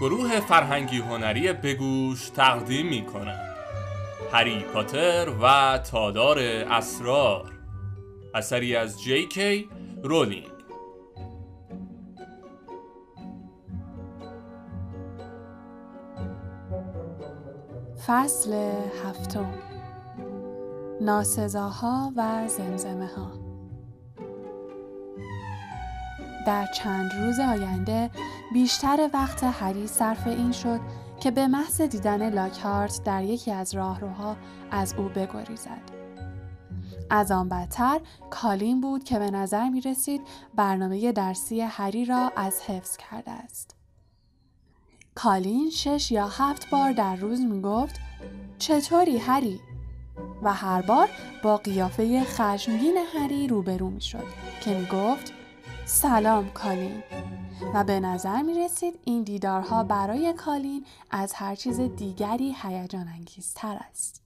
گروه 0.00 0.40
فرهنگی 0.40 0.98
هنری 0.98 1.52
بگوش 1.52 2.28
تقدیم 2.28 2.86
می 2.86 3.04
کند 3.06 3.54
هری 4.32 4.60
پاتر 4.60 5.28
و 5.42 5.78
تادار 5.78 6.38
اسرار. 6.38 7.52
اثری 8.34 8.76
از 8.76 9.02
جی 9.02 9.28
کی 9.28 9.68
رولینگ. 10.02 10.48
فصل 18.06 18.52
هفتم. 19.04 19.54
ناسزاها 21.00 22.12
و 22.16 22.48
زمزمه 22.48 23.06
ها 23.06 23.43
در 26.46 26.66
چند 26.66 27.12
روز 27.12 27.40
آینده 27.40 28.10
بیشتر 28.52 29.10
وقت 29.14 29.44
هری 29.44 29.86
صرف 29.86 30.26
این 30.26 30.52
شد 30.52 30.80
که 31.20 31.30
به 31.30 31.46
محض 31.46 31.80
دیدن 31.80 32.30
لاکهارت 32.30 33.00
در 33.04 33.24
یکی 33.24 33.50
از 33.50 33.74
راهروها 33.74 34.36
از 34.70 34.94
او 34.94 35.04
بگریزد. 35.08 35.82
از 37.10 37.30
آن 37.30 37.48
بدتر 37.48 38.00
کالین 38.30 38.80
بود 38.80 39.04
که 39.04 39.18
به 39.18 39.30
نظر 39.30 39.68
می 39.68 39.80
رسید 39.80 40.20
برنامه 40.54 41.12
درسی 41.12 41.60
هری 41.60 42.04
را 42.04 42.32
از 42.36 42.60
حفظ 42.60 42.96
کرده 42.96 43.30
است. 43.30 43.76
کالین 45.14 45.70
شش 45.70 46.12
یا 46.12 46.28
هفت 46.28 46.70
بار 46.70 46.92
در 46.92 47.16
روز 47.16 47.40
می 47.40 47.62
گفت 47.62 48.00
چطوری 48.58 49.18
هری؟ 49.18 49.60
و 50.42 50.52
هر 50.52 50.82
بار 50.82 51.08
با 51.42 51.56
قیافه 51.56 52.24
خشمگین 52.24 52.98
هری 53.14 53.48
روبرو 53.48 53.90
می 53.90 54.00
شد 54.00 54.26
که 54.60 54.78
می 54.78 54.86
گفت 54.86 55.32
سلام 55.86 56.50
کالین 56.50 57.02
و 57.74 57.84
به 57.84 58.00
نظر 58.00 58.42
می 58.42 58.54
رسید 58.54 58.98
این 59.04 59.22
دیدارها 59.22 59.84
برای 59.84 60.32
کالین 60.32 60.84
از 61.10 61.32
هر 61.32 61.54
چیز 61.54 61.80
دیگری 61.80 62.56
هیجان 62.62 63.08
انگیزتر 63.08 63.76
است. 63.90 64.22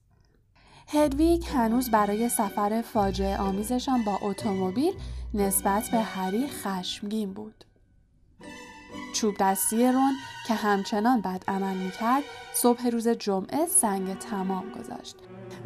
هدویگ 0.89 1.45
هنوز 1.47 1.91
برای 1.91 2.29
سفر 2.29 2.83
فاجعه 2.83 3.37
آمیزشان 3.37 4.05
با 4.05 4.19
اتومبیل 4.23 4.95
نسبت 5.35 5.89
به 5.93 5.99
هری 5.99 6.49
خشمگین 6.49 7.33
بود. 7.33 7.65
چوب 9.15 9.35
دستی 9.41 9.93
رون 9.93 10.13
که 10.47 10.55
همچنان 10.55 11.21
بد 11.21 11.45
عمل 11.49 11.77
می 11.77 11.91
کرد 11.91 12.23
صبح 12.55 12.89
روز 12.89 13.09
جمعه 13.09 13.67
سنگ 13.67 14.19
تمام 14.19 14.71
گذاشت 14.71 15.17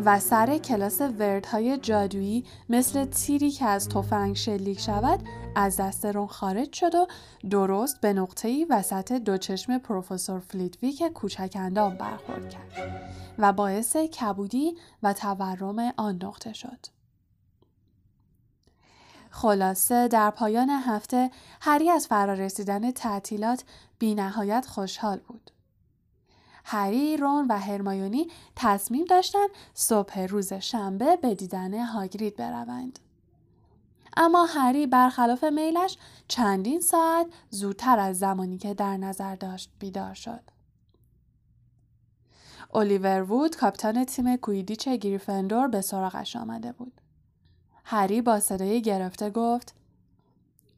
و 0.04 0.20
سر 0.20 0.58
کلاس 0.58 1.00
وردهای 1.00 1.78
جادویی 1.78 2.44
مثل 2.68 3.04
تیری 3.04 3.50
که 3.50 3.64
از 3.64 3.88
تفنگ 3.88 4.36
شلیک 4.36 4.80
شود 4.80 5.20
از 5.56 5.76
دست 5.76 6.06
رون 6.06 6.26
خارج 6.26 6.72
شد 6.72 6.94
و 6.94 7.06
درست 7.50 8.00
به 8.00 8.12
نقطه‌ای 8.12 8.66
وسط 8.70 9.12
دو 9.12 9.38
چشم 9.38 9.78
پروفسور 9.78 10.40
فلیتویک 10.40 11.02
کوچک 11.02 11.52
اندام 11.54 11.94
برخورد 11.94 12.50
کرد 12.50 12.72
و 13.38 13.52
باعث 13.52 13.96
کبودی 13.96 14.76
و 15.02 15.12
تورم 15.12 15.92
آن 15.96 16.18
نقطه 16.22 16.52
شد. 16.52 16.86
خلاصه 19.30 20.08
در 20.08 20.30
پایان 20.30 20.70
هفته 20.70 21.30
هری 21.60 21.90
از 21.90 22.06
فرارسیدن 22.06 22.90
تعطیلات 22.90 23.64
بی 23.98 24.14
نهایت 24.14 24.66
خوشحال 24.66 25.18
بود. 25.18 25.51
هری، 26.64 27.16
رون 27.16 27.46
و 27.48 27.58
هرمایونی 27.58 28.28
تصمیم 28.56 29.04
داشتند 29.04 29.48
صبح 29.74 30.20
روز 30.20 30.52
شنبه 30.52 31.16
به 31.16 31.34
دیدن 31.34 31.84
هاگرید 31.84 32.36
بروند. 32.36 32.98
اما 34.16 34.44
هری 34.44 34.86
برخلاف 34.86 35.44
میلش 35.44 35.98
چندین 36.28 36.80
ساعت 36.80 37.26
زودتر 37.50 37.98
از 37.98 38.18
زمانی 38.18 38.58
که 38.58 38.74
در 38.74 38.96
نظر 38.96 39.34
داشت 39.34 39.70
بیدار 39.78 40.14
شد. 40.14 40.40
الیور 42.74 43.22
وود 43.22 43.56
کاپیتان 43.56 44.04
تیم 44.04 44.36
کویدیچ 44.36 44.88
گریفندور 44.88 45.68
به 45.68 45.80
سراغش 45.80 46.36
آمده 46.36 46.72
بود. 46.72 47.00
هری 47.84 48.22
با 48.22 48.40
صدای 48.40 48.82
گرفته 48.82 49.30
گفت 49.30 49.74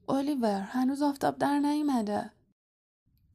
الیور 0.08 0.60
هنوز 0.60 1.02
آفتاب 1.02 1.38
در 1.38 1.58
نیامده. 1.58 2.30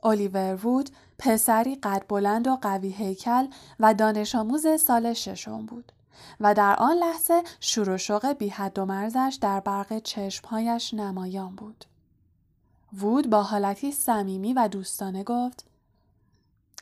الیور 0.04 0.66
وود 0.66 0.90
پسری 1.20 1.76
قد 1.76 2.06
بلند 2.10 2.48
و 2.48 2.56
قوی 2.56 2.90
هیکل 2.90 3.48
و 3.80 3.94
دانش 3.94 4.36
آموز 4.36 4.82
سال 4.82 5.14
ششم 5.14 5.66
بود 5.66 5.92
و 6.40 6.54
در 6.54 6.76
آن 6.76 6.98
لحظه 6.98 7.44
شور 7.60 7.90
و 7.90 7.98
شوق 7.98 8.34
بی 8.34 8.50
حد 8.50 8.80
و 8.80 8.86
مرزش 8.86 9.38
در 9.42 9.60
برق 9.60 10.00
چشمهایش 10.00 10.94
نمایان 10.94 11.56
بود. 11.56 11.86
وود 12.98 13.30
با 13.30 13.44
حالتی 13.44 13.92
صمیمی 13.92 14.54
و 14.54 14.68
دوستانه 14.68 15.24
گفت 15.24 15.66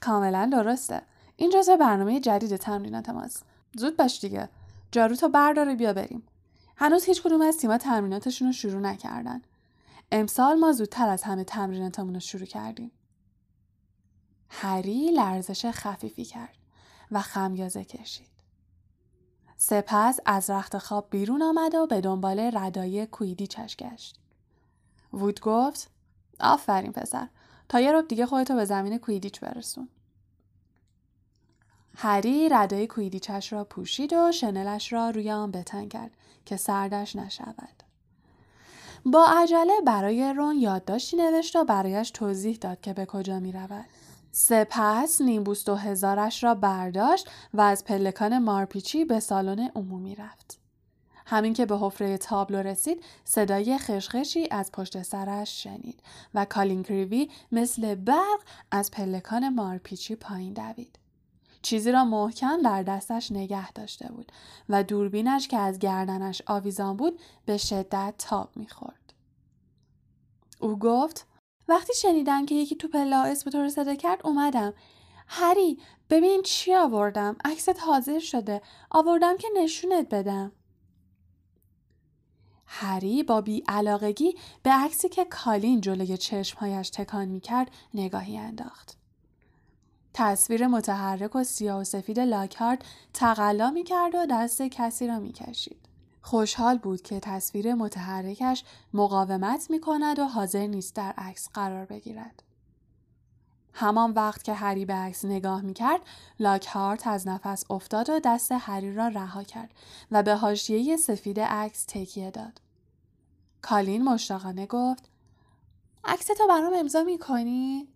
کاملا 0.01 0.49
درسته. 0.51 1.01
این 1.35 1.49
جزء 1.49 1.75
برنامه 1.75 2.19
جدید 2.19 2.55
تمرینات 2.55 3.09
ماست. 3.09 3.45
زود 3.77 3.97
باش 3.97 4.19
دیگه. 4.19 4.49
جارو 4.91 5.15
تو 5.15 5.29
برداره 5.29 5.75
بیا 5.75 5.93
بریم. 5.93 6.23
هنوز 6.75 7.03
هیچ 7.03 7.23
کدوم 7.23 7.41
از 7.41 7.57
تیما 7.57 7.77
تمریناتشون 7.77 8.47
رو 8.47 8.53
شروع 8.53 8.81
نکردن. 8.81 9.41
امسال 10.11 10.59
ما 10.59 10.71
زودتر 10.71 11.09
از 11.09 11.23
همه 11.23 11.43
تمریناتمون 11.43 12.13
رو 12.13 12.19
شروع 12.19 12.45
کردیم. 12.45 12.91
هری 14.59 15.11
لرزش 15.11 15.65
خفیفی 15.65 16.25
کرد 16.25 16.57
و 17.11 17.21
خمیازه 17.21 17.83
کشید. 17.83 18.27
سپس 19.57 20.19
از 20.25 20.49
رخت 20.49 20.77
خواب 20.77 21.07
بیرون 21.09 21.41
آمد 21.41 21.75
و 21.75 21.87
به 21.87 22.01
دنبال 22.01 22.51
ردای 22.53 23.05
کویدی 23.05 23.47
گشت. 23.77 24.19
وود 25.13 25.39
گفت 25.39 25.89
آفرین 26.39 26.91
پسر 26.91 27.27
تا 27.69 27.79
یه 27.79 27.91
رب 27.91 28.07
دیگه 28.07 28.25
خودتو 28.25 28.55
به 28.55 28.65
زمین 28.65 28.97
کویدیچ 28.97 29.39
برسون. 29.39 29.89
هری 31.95 32.49
ردای 32.49 32.87
کویدیچش 32.87 33.53
را 33.53 33.63
پوشید 33.63 34.13
و 34.13 34.31
شنلش 34.31 34.93
را 34.93 35.09
روی 35.09 35.31
آن 35.31 35.51
بتن 35.51 35.87
کرد 35.87 36.11
که 36.45 36.57
سردش 36.57 37.15
نشود. 37.15 37.83
با 39.05 39.25
عجله 39.29 39.81
برای 39.85 40.33
رون 40.33 40.57
یادداشتی 40.57 41.17
نوشت 41.17 41.55
و 41.55 41.63
برایش 41.63 42.11
توضیح 42.11 42.57
داد 42.57 42.81
که 42.81 42.93
به 42.93 43.05
کجا 43.05 43.39
می 43.39 43.51
رود. 43.51 43.85
سپس 44.31 45.21
نیمبوس 45.21 45.65
دو 45.65 45.75
هزارش 45.75 46.43
را 46.43 46.55
برداشت 46.55 47.29
و 47.53 47.61
از 47.61 47.83
پلکان 47.83 48.37
مارپیچی 48.37 49.05
به 49.05 49.19
سالن 49.19 49.71
عمومی 49.75 50.15
رفت. 50.15 50.59
همین 51.25 51.53
که 51.53 51.65
به 51.65 51.77
حفره 51.77 52.17
تابلو 52.17 52.57
رسید 52.57 53.03
صدای 53.23 53.77
خشخشی 53.77 54.47
از 54.51 54.71
پشت 54.71 55.01
سرش 55.03 55.63
شنید 55.63 55.99
و 56.33 56.45
کالینکریوی 56.45 57.29
مثل 57.51 57.95
برق 57.95 58.39
از 58.71 58.91
پلکان 58.91 59.49
مارپیچی 59.49 60.15
پایین 60.15 60.53
دوید. 60.53 60.99
چیزی 61.61 61.91
را 61.91 62.05
محکم 62.05 62.61
در 62.61 62.83
دستش 62.83 63.31
نگه 63.31 63.71
داشته 63.71 64.11
بود 64.11 64.31
و 64.69 64.83
دوربینش 64.83 65.47
که 65.47 65.57
از 65.57 65.79
گردنش 65.79 66.41
آویزان 66.45 66.97
بود 66.97 67.19
به 67.45 67.57
شدت 67.57 68.13
تاب 68.17 68.49
می‌خورد. 68.55 69.13
او 70.59 70.79
گفت 70.79 71.26
وقتی 71.67 71.93
شنیدم 71.93 72.45
که 72.45 72.55
یکی 72.55 72.75
تو 72.75 72.87
پلا 72.87 73.23
اسم 73.23 73.49
تو 73.49 73.61
رو 73.61 73.69
صدا 73.69 73.95
کرد 73.95 74.21
اومدم. 74.23 74.73
هری 75.27 75.79
ببین 76.09 76.41
چی 76.41 76.75
آوردم 76.75 77.35
عکست 77.45 77.79
حاضر 77.79 78.19
شده 78.19 78.61
آوردم 78.89 79.37
که 79.37 79.47
نشونت 79.57 80.09
بدم 80.09 80.51
هری 82.65 83.23
با 83.23 83.41
بی 83.41 83.63
علاقگی 83.67 84.35
به 84.63 84.71
عکسی 84.71 85.09
که 85.09 85.25
کالین 85.25 85.81
جلوی 85.81 86.17
چشمهایش 86.17 86.89
تکان 86.89 87.27
می 87.27 87.39
کرد 87.39 87.71
نگاهی 87.93 88.37
انداخت. 88.37 88.97
تصویر 90.13 90.67
متحرک 90.67 91.35
و 91.35 91.43
سیاه 91.43 91.81
و 91.81 91.83
سفید 91.83 92.19
لاکهارد 92.19 92.85
تقلا 93.13 93.71
می 93.71 93.83
کرد 93.83 94.15
و 94.15 94.25
دست 94.31 94.61
کسی 94.61 95.07
را 95.07 95.19
می 95.19 95.33
کشید. 95.33 95.86
خوشحال 96.21 96.77
بود 96.77 97.01
که 97.01 97.19
تصویر 97.19 97.73
متحرکش 97.73 98.63
مقاومت 98.93 99.69
می 99.69 99.79
کند 99.79 100.19
و 100.19 100.25
حاضر 100.25 100.67
نیست 100.67 100.95
در 100.95 101.13
عکس 101.17 101.49
قرار 101.53 101.85
بگیرد. 101.85 102.43
همان 103.73 104.11
وقت 104.11 104.43
که 104.43 104.53
هری 104.53 104.85
به 104.85 104.93
عکس 104.93 105.25
نگاه 105.25 105.61
می 105.61 105.73
کرد، 105.73 106.01
لاکهارت 106.39 107.07
از 107.07 107.27
نفس 107.27 107.65
افتاد 107.69 108.09
و 108.09 108.19
دست 108.19 108.51
هری 108.51 108.93
را 108.93 109.07
رها 109.07 109.43
کرد 109.43 109.71
و 110.11 110.23
به 110.23 110.35
حاشیه 110.35 110.97
سفید 110.97 111.39
عکس 111.39 111.85
تکیه 111.87 112.31
داد. 112.31 112.61
کالین 113.61 114.03
مشتاقانه 114.03 114.65
گفت 114.65 115.09
عکس 116.03 116.27
تو 116.27 116.47
برام 116.49 116.73
امضا 116.73 117.03
می 117.03 117.17
کنی؟ 117.17 117.87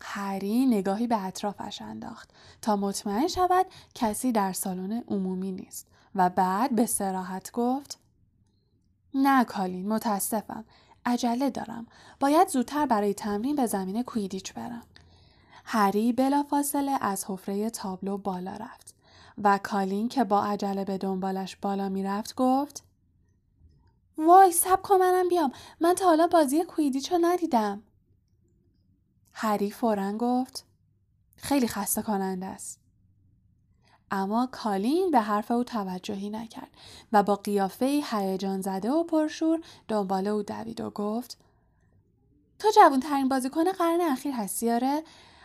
هری 0.00 0.66
نگاهی 0.66 1.06
به 1.06 1.24
اطرافش 1.24 1.82
انداخت 1.82 2.30
تا 2.62 2.76
مطمئن 2.76 3.28
شود 3.28 3.66
کسی 3.94 4.32
در 4.32 4.52
سالن 4.52 5.04
عمومی 5.08 5.52
نیست 5.52 5.86
و 6.14 6.30
بعد 6.30 6.74
به 6.74 6.86
سراحت 6.86 7.52
گفت 7.52 7.98
نه 9.14 9.44
کالین 9.44 9.88
متاسفم. 9.88 10.64
عجله 11.06 11.50
دارم. 11.50 11.86
باید 12.20 12.48
زودتر 12.48 12.86
برای 12.86 13.14
تمرین 13.14 13.56
به 13.56 13.66
زمین 13.66 14.02
کویدیچ 14.02 14.54
برم. 14.54 14.82
هری 15.64 16.12
بلافاصله 16.12 16.98
از 17.00 17.24
حفره 17.28 17.70
تابلو 17.70 18.18
بالا 18.18 18.52
رفت 18.52 18.94
و 19.42 19.58
کالین 19.62 20.08
که 20.08 20.24
با 20.24 20.44
عجله 20.44 20.84
به 20.84 20.98
دنبالش 20.98 21.56
بالا 21.56 21.88
می‌رفت 21.88 22.34
گفت 22.34 22.84
وای 24.18 24.52
سب 24.52 24.82
کن 24.82 24.96
منم 24.96 25.28
بیام. 25.28 25.52
من 25.80 25.94
تا 25.94 26.04
حالا 26.04 26.26
بازی 26.26 26.64
کویدیچو 26.64 27.18
ندیدم. 27.20 27.82
هری 29.32 29.70
فورا 29.70 30.12
گفت 30.12 30.64
خیلی 31.36 31.68
خسته 31.68 32.02
کننده 32.02 32.46
است. 32.46 32.83
اما 34.10 34.48
کالین 34.52 35.10
به 35.10 35.20
حرف 35.20 35.50
او 35.50 35.64
توجهی 35.64 36.30
نکرد 36.30 36.70
و 37.12 37.22
با 37.22 37.36
قیافه 37.36 38.02
هیجان 38.10 38.60
زده 38.60 38.90
و 38.90 39.04
پرشور 39.04 39.60
دنبال 39.88 40.26
او 40.26 40.42
دوید 40.42 40.80
و 40.80 40.90
گفت 40.90 41.38
تو 42.58 42.68
جوان 42.76 43.00
ترین 43.00 43.28
بازیکن 43.28 43.72
قرن 43.72 44.00
اخیر 44.00 44.32
هستی 44.32 44.70
آره؟ 44.70 45.02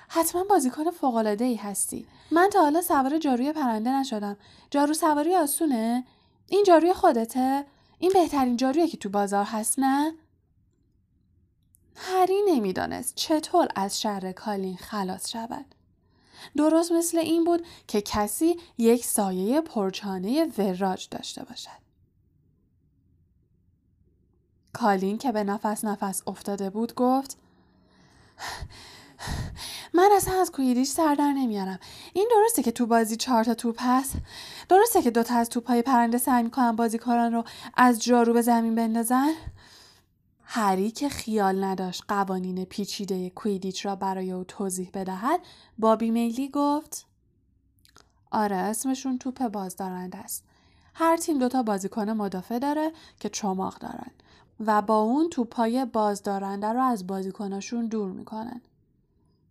حتما 0.08 0.44
بازیکن 0.44 0.92
فوق 0.92 1.16
ای 1.42 1.56
هستی. 1.56 2.08
من 2.32 2.50
تا 2.54 2.62
حالا 2.62 2.82
سوار 2.82 3.18
جاروی 3.18 3.54
پرنده 3.54 3.90
نشدم. 3.90 4.38
جارو 4.72 4.94
سواری 4.94 5.36
آسونه؟ 5.36 6.04
این 6.48 6.64
جاروی 6.64 6.94
خودته؟ 6.94 7.66
این 8.00 8.12
بهترین 8.14 8.58
جارویی 8.58 8.88
که 8.88 8.98
تو 8.98 9.10
بازار 9.10 9.46
هست 9.46 9.80
نه؟ 9.80 10.14
هری 11.96 12.42
نمی‌دانست 12.48 13.16
چطور 13.16 13.68
از 13.76 14.02
شر 14.02 14.32
کالین 14.32 14.78
خلاص 14.78 15.30
شود. 15.30 15.66
درست 16.58 16.92
مثل 16.92 17.18
این 17.18 17.44
بود 17.44 17.66
که 17.88 18.02
کسی 18.02 18.58
یک 18.78 19.06
سایه 19.06 19.62
پرچانه 19.62 20.46
وراج 20.58 21.08
داشته 21.12 21.44
باشد. 21.44 21.80
کالین 24.74 25.18
که 25.18 25.32
به 25.32 25.44
نفس 25.44 25.86
نفس 25.86 26.24
افتاده 26.28 26.70
بود 26.70 26.96
گفت 26.96 27.38
من 29.94 30.10
اصلا 30.16 30.42
از 30.42 30.52
کویدیش 30.52 30.88
سر 30.88 31.16
نمیارم. 31.16 31.80
این 32.14 32.30
درسته 32.32 32.64
که 32.64 32.72
تو 32.72 32.86
بازی 32.86 33.16
چهار 33.16 33.44
تا 33.44 33.54
توپ 33.54 33.76
هست. 33.80 34.14
درسته 34.70 35.02
که 35.02 35.12
دوتا 35.12 35.36
از 35.36 35.50
توپهای 35.50 35.82
پرنده 35.82 36.18
سعی 36.18 36.44
می‌کنن 36.44 36.76
بازیکنان 36.76 37.34
رو 37.34 37.44
از 37.78 38.04
جارو 38.04 38.34
به 38.34 38.42
زمین 38.42 38.76
بندازن. 38.76 39.34
هری 40.52 40.92
که 40.92 41.10
خیال 41.10 41.64
نداشت 41.64 42.04
قوانین 42.08 42.66
پیچیده 42.66 43.30
کویدیچ 43.30 43.86
را 43.86 43.96
برای 43.96 44.32
او 44.32 44.44
توضیح 44.44 44.90
بدهد 44.94 45.40
با 45.78 45.96
بیمیلی 45.96 46.50
گفت 46.50 47.08
آره 48.32 48.56
اسمشون 48.56 49.18
توپ 49.18 49.48
بازدارنده 49.48 50.18
است. 50.18 50.44
هر 50.94 51.18
تیم 51.18 51.40
دوتا 51.40 51.64
بازیکن 51.64 52.10
مدافع 52.10 52.60
داره 52.60 52.92
که 53.20 53.30
چماق 53.30 53.78
دارن 53.78 54.12
و 54.60 54.82
با 54.82 55.00
اون 55.00 55.30
توپای 55.30 55.86
بازدارنده 55.86 56.68
رو 56.68 56.82
از 56.82 57.08
بازیکناشون 57.08 57.88
دور 57.88 58.12
می‌کنن. 58.12 58.62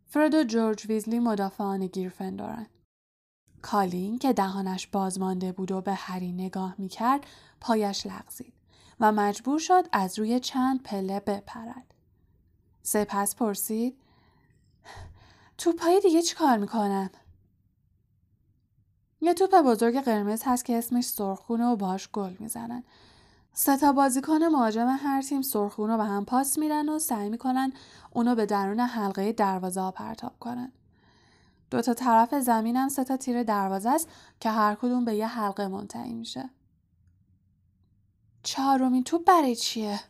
فرد 0.07 0.35
و 0.35 0.45
جورج 0.45 0.87
ویزلی 0.87 1.19
مدافعان 1.19 1.87
گیرفندورن 1.87 2.67
کالین 3.63 4.19
که 4.19 4.33
دهانش 4.33 4.87
بازمانده 4.87 5.53
بود 5.53 5.73
و 5.73 5.81
به 5.81 5.95
هری 5.95 6.33
نگاه 6.33 6.75
می‌کرد 6.79 7.27
پایش 7.61 8.07
لغزید. 8.07 8.58
و 9.01 9.13
مجبور 9.13 9.59
شد 9.59 9.89
از 9.93 10.19
روی 10.19 10.41
چند 10.41 10.83
پله 10.83 11.21
بپرد. 11.21 11.95
سپس 12.83 13.37
پرسید 13.37 13.99
توپای 15.59 16.01
دیگه 16.01 16.23
چی 16.23 16.35
کار 16.35 16.59
می‌کنن؟ 16.59 17.11
یه 19.21 19.35
توپ 19.35 19.55
بزرگ 19.55 20.01
قرمز 20.01 20.43
هست 20.45 20.65
که 20.65 20.79
اسمش 20.79 21.05
سرخونه 21.05 21.67
و 21.67 21.77
باش 21.77 22.09
گل 22.13 22.37
می‌زنن. 22.39 22.85
سه 23.53 23.77
تا 23.77 23.93
بازیکن 23.93 24.45
مهاجم 24.45 24.97
هر 25.01 25.23
تیم 25.23 25.43
سرخون 25.43 25.91
رو 25.91 25.97
به 25.97 26.05
هم 26.05 26.25
پاس 26.25 26.59
میدن 26.59 26.89
و 26.89 26.99
سعی 26.99 27.29
می‌کنن 27.29 27.73
اونو 28.11 28.35
به 28.35 28.47
درون 28.47 28.81
حلقه 28.81 29.33
دروازه 29.33 29.81
ها 29.81 29.91
پرتاب 29.91 30.33
کنن. 30.41 30.73
دو 31.71 31.83
تا 31.83 31.95
طرف 31.95 32.35
زمین 32.35 32.77
هم 32.77 32.89
سه 32.89 33.05
تا 33.05 33.17
تیر 33.17 33.43
دروازه 33.43 33.91
است 33.91 34.09
که 34.41 34.51
هر 34.51 34.75
کدوم 34.75 35.05
به 35.05 35.15
یه 35.15 35.27
حلقه 35.27 35.69
منتهی 35.69 36.15
میشه. 36.15 36.51
چهارمین 38.49 39.05
توپ 39.05 39.25
برای 39.25 39.57
چیه؟ 39.57 40.01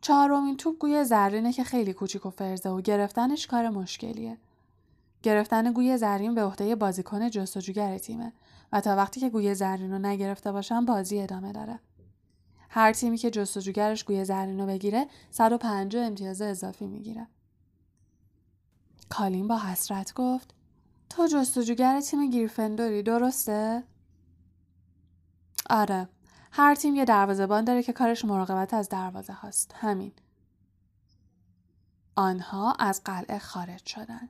چهارمین 0.00 0.56
توپ 0.56 0.78
گوی 0.78 1.04
زرینه 1.04 1.52
که 1.52 1.64
خیلی 1.64 1.92
کوچیک 1.92 2.26
و 2.26 2.30
فرزه 2.30 2.68
و 2.68 2.80
گرفتنش 2.80 3.46
کار 3.46 3.68
مشکلیه. 3.68 4.36
گرفتن 5.22 5.72
گوی 5.72 5.96
زرین 5.96 6.34
به 6.34 6.44
عهده 6.44 6.74
بازیکن 6.74 7.30
جستجوگر 7.30 7.98
تیمه 7.98 8.32
و 8.72 8.80
تا 8.80 8.96
وقتی 8.96 9.20
که 9.20 9.30
گوی 9.30 9.54
زرین 9.54 9.92
رو 9.92 9.98
نگرفته 9.98 10.52
باشن 10.52 10.84
بازی 10.84 11.20
ادامه 11.20 11.52
داره. 11.52 11.80
هر 12.70 12.92
تیمی 12.92 13.18
که 13.18 13.30
جستجوگرش 13.30 14.04
گوی 14.04 14.24
زرین 14.24 14.60
رو 14.60 14.66
بگیره 14.66 15.06
150 15.30 16.06
امتیاز 16.06 16.42
اضافی 16.42 16.86
می‌گیره. 16.86 17.26
کالین 19.08 19.48
با 19.48 19.58
حسرت 19.58 20.14
گفت 20.14 20.54
تو 21.10 21.26
جستجوگر 21.26 22.00
تیم 22.00 22.30
گیرفندوری 22.30 23.02
درسته؟ 23.02 23.82
آره 25.70 26.08
هر 26.52 26.74
تیم 26.74 26.94
یه 26.94 27.04
دروازه‌بان 27.04 27.64
داره 27.64 27.82
که 27.82 27.92
کارش 27.92 28.24
مراقبت 28.24 28.74
از 28.74 28.88
دروازه 28.88 29.32
هاست 29.32 29.74
همین 29.76 30.12
آنها 32.16 32.72
از 32.72 33.02
قلعه 33.04 33.38
خارج 33.38 33.86
شدند 33.86 34.28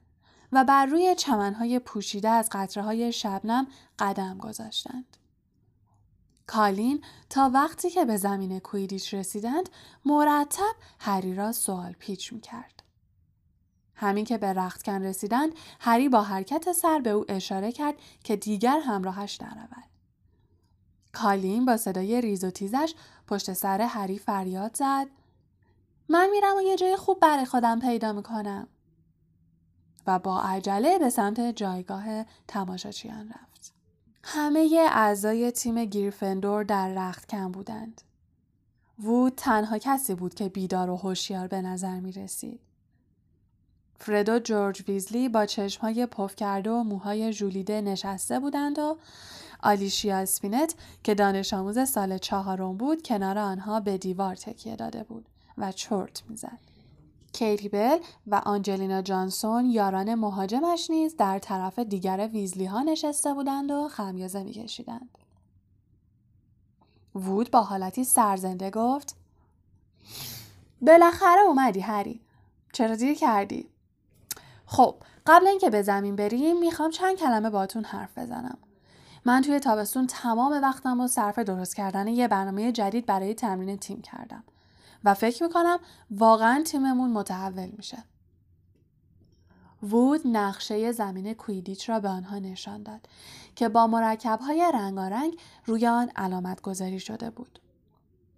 و 0.53 0.65
بر 0.65 0.87
روی 0.87 1.15
چمنهای 1.15 1.79
پوشیده 1.79 2.29
از 2.29 2.49
قطره 2.53 2.83
های 2.83 3.13
شبنم 3.13 3.67
قدم 3.99 4.39
گذاشتند. 4.39 5.17
کالین 6.47 7.05
تا 7.31 7.51
وقتی 7.55 7.91
که 7.91 8.05
به 8.05 8.17
زمین 8.17 8.59
کویدیچ 8.59 9.15
رسیدند 9.15 9.69
مرتب 10.05 10.75
هری 10.99 11.35
را 11.35 11.53
سوال 11.53 11.93
پیچ 11.93 12.33
می 12.33 12.41
کرد. 12.41 12.83
همین 13.95 14.25
که 14.25 14.39
به 14.39 14.53
رختکن 14.53 15.03
رسیدند 15.03 15.53
هری 15.81 16.09
با 16.09 16.23
حرکت 16.23 16.73
سر 16.73 16.99
به 16.99 17.11
او 17.11 17.25
اشاره 17.29 17.73
کرد 17.73 17.95
که 18.25 18.37
دیگر 18.37 18.81
همراهش 18.81 19.43
نرود. 19.43 19.98
کالین 21.13 21.65
با 21.65 21.77
صدای 21.77 22.21
ریز 22.21 22.45
و 22.45 22.51
تیزش 22.51 22.95
پشت 23.27 23.53
سر 23.53 23.81
هری 23.81 24.19
فریاد 24.19 24.77
زد 24.77 25.07
من 26.09 26.31
میرم 26.31 26.57
و 26.57 26.61
یه 26.61 26.77
جای 26.77 26.97
خوب 26.97 27.21
برای 27.21 27.45
خودم 27.45 27.81
پیدا 27.81 28.13
می‌کنم 28.13 28.69
و 30.07 30.19
با 30.19 30.41
عجله 30.43 30.99
به 30.99 31.11
سمت 31.11 31.41
جایگاه 31.41 32.25
تماشاچیان 32.49 33.29
رفت. 33.29 33.73
همه 34.25 34.89
اعضای 34.91 35.51
تیم 35.51 35.85
گیرفندور 35.85 36.65
در 36.65 36.89
رخت 36.89 37.29
کم 37.29 37.53
بودند. 37.53 38.03
وود 38.99 39.33
تنها 39.37 39.79
کسی 39.79 40.15
بود 40.15 40.35
که 40.35 40.49
بیدار 40.49 40.91
و 40.91 40.97
هوشیار 40.97 41.47
به 41.47 41.63
نظر 41.63 42.01
می 42.01 42.13
رسید. 42.13 42.61
فرد 44.01 44.29
و 44.29 44.39
جورج 44.39 44.85
ویزلی 44.89 45.29
با 45.29 45.47
چشمهای 45.47 46.07
پف 46.07 46.37
کرده 46.37 46.71
و 46.71 46.83
موهای 46.83 47.33
ژولیده 47.33 47.81
نشسته 47.81 48.41
بودند 48.41 48.79
و 48.79 48.99
آلیشیا 49.63 50.17
اسپینت 50.17 50.75
که 51.03 51.15
دانش 51.15 51.55
آموز 51.55 51.89
سال 51.89 52.19
چهارم 52.19 52.77
بود 52.77 53.03
کنار 53.03 53.39
آنها 53.39 53.81
به 53.81 53.99
دیوار 53.99 54.35
تکیه 54.35 54.77
داده 54.77 55.03
بود 55.03 55.29
و 55.59 55.73
چرت 55.73 56.23
می‌زد. 56.29 56.59
کیری 57.33 57.71
و 58.27 58.43
آنجلینا 58.45 59.03
جانسون 59.03 59.71
یاران 59.71 60.15
مهاجمش 60.15 60.91
نیز 60.91 61.17
در 61.17 61.39
طرف 61.39 61.79
دیگر 61.79 62.29
ویزلی 62.33 62.65
ها 62.65 62.83
نشسته 62.83 63.35
بودند 63.35 63.71
و 63.71 63.89
خمیازه 63.89 64.43
میکشیدند. 64.43 65.19
وود 67.15 67.51
با 67.51 67.63
حالتی 67.63 68.05
سرزنده 68.05 68.71
گفت 68.71 69.17
بالاخره 70.81 71.41
اومدی 71.47 71.81
هری 71.81 72.21
چرا 72.73 72.95
دیر 72.95 73.15
کردی 73.15 73.69
خب 74.67 74.95
قبل 75.27 75.47
اینکه 75.47 75.71
به 75.71 75.83
زمین 75.83 76.17
بریم 76.17 76.59
می‌خوام 76.59 76.91
چند 76.91 77.17
کلمه 77.17 77.51
باتون 77.51 77.85
حرف 77.85 78.19
بزنم 78.19 78.59
من 79.29 79.43
توی 79.43 79.61
تابستون 79.61 80.07
تمام 80.07 80.53
وقتم 80.63 81.01
رو 81.01 81.07
صرف 81.07 81.39
درست 81.39 81.77
کردن 81.77 82.07
یه 82.07 82.29
برنامه 82.29 82.73
جدید 82.73 83.07
برای 83.07 83.35
تمرین 83.35 83.77
تیم 83.77 84.01
کردم 84.01 84.45
و 85.05 85.15
فکر 85.15 85.43
می‌کنم 85.43 85.79
واقعا 86.11 86.63
تیممون 86.63 87.11
متحول 87.11 87.71
میشه. 87.77 88.05
وود 89.83 90.21
نقشه 90.25 90.93
زمین 90.93 91.35
کویدیچ 91.35 91.91
را 91.91 92.01
به 92.01 92.09
آنها 92.09 92.39
نشان 92.39 92.83
داد 92.83 93.01
که 93.57 93.69
با 93.69 93.87
مرکب 93.87 94.41
های 94.41 94.71
رنگارنگ 94.75 95.39
روی 95.67 95.87
آن 95.87 96.11
علامت 96.17 96.61
گذاری 96.61 97.01
شده 97.01 97.31
بود. 97.31 97.59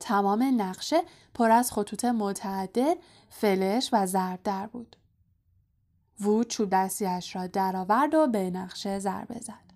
تمام 0.01 0.63
نقشه 0.63 1.03
پر 1.35 1.51
از 1.51 1.73
خطوط 1.73 2.05
متعدد، 2.05 2.97
فلش 3.29 3.91
و 3.93 4.07
زرد 4.07 4.43
در 4.43 4.67
بود. 4.67 4.97
وود 6.21 6.47
چوب 6.47 6.71
دستیش 6.71 7.37
را 7.37 7.47
درآورد 7.47 8.15
و 8.15 8.27
به 8.27 8.51
نقشه 8.51 8.99
ضربه 8.99 9.39
زد. 9.41 9.70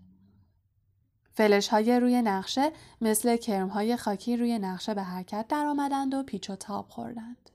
فلش 1.35 1.69
های 1.69 2.01
روی 2.01 2.23
نقشه 2.23 2.73
مثل 3.01 3.37
کرم 3.37 3.69
های 3.69 3.97
خاکی 3.97 4.37
روی 4.37 4.59
نقشه 4.59 4.95
به 4.95 5.03
حرکت 5.03 5.47
درآمدند 5.49 6.15
و 6.15 6.23
پیچ 6.23 6.51
و 6.51 6.57
تاب 6.57 6.89
خوردند. 6.89 7.51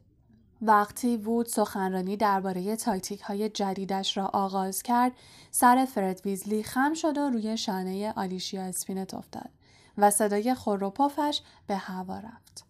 وقتی 0.61 1.17
وود 1.17 1.45
سخنرانی 1.45 2.17
درباره 2.17 2.75
تاکتیک 2.75 3.21
های 3.21 3.49
جدیدش 3.49 4.17
را 4.17 4.25
آغاز 4.25 4.83
کرد، 4.83 5.11
سر 5.51 5.85
فرد 5.85 6.21
ویزلی 6.25 6.63
خم 6.63 6.93
شد 6.93 7.17
و 7.17 7.29
روی 7.29 7.57
شانه 7.57 8.13
آلیشیا 8.15 8.61
اسپینت 8.61 9.13
افتاد 9.13 9.49
و 9.97 10.11
صدای 10.11 10.55
خور 10.55 10.83
و 10.83 10.89
پفش 10.89 11.41
به 11.67 11.75
هوا 11.75 12.19
رفت. 12.19 12.65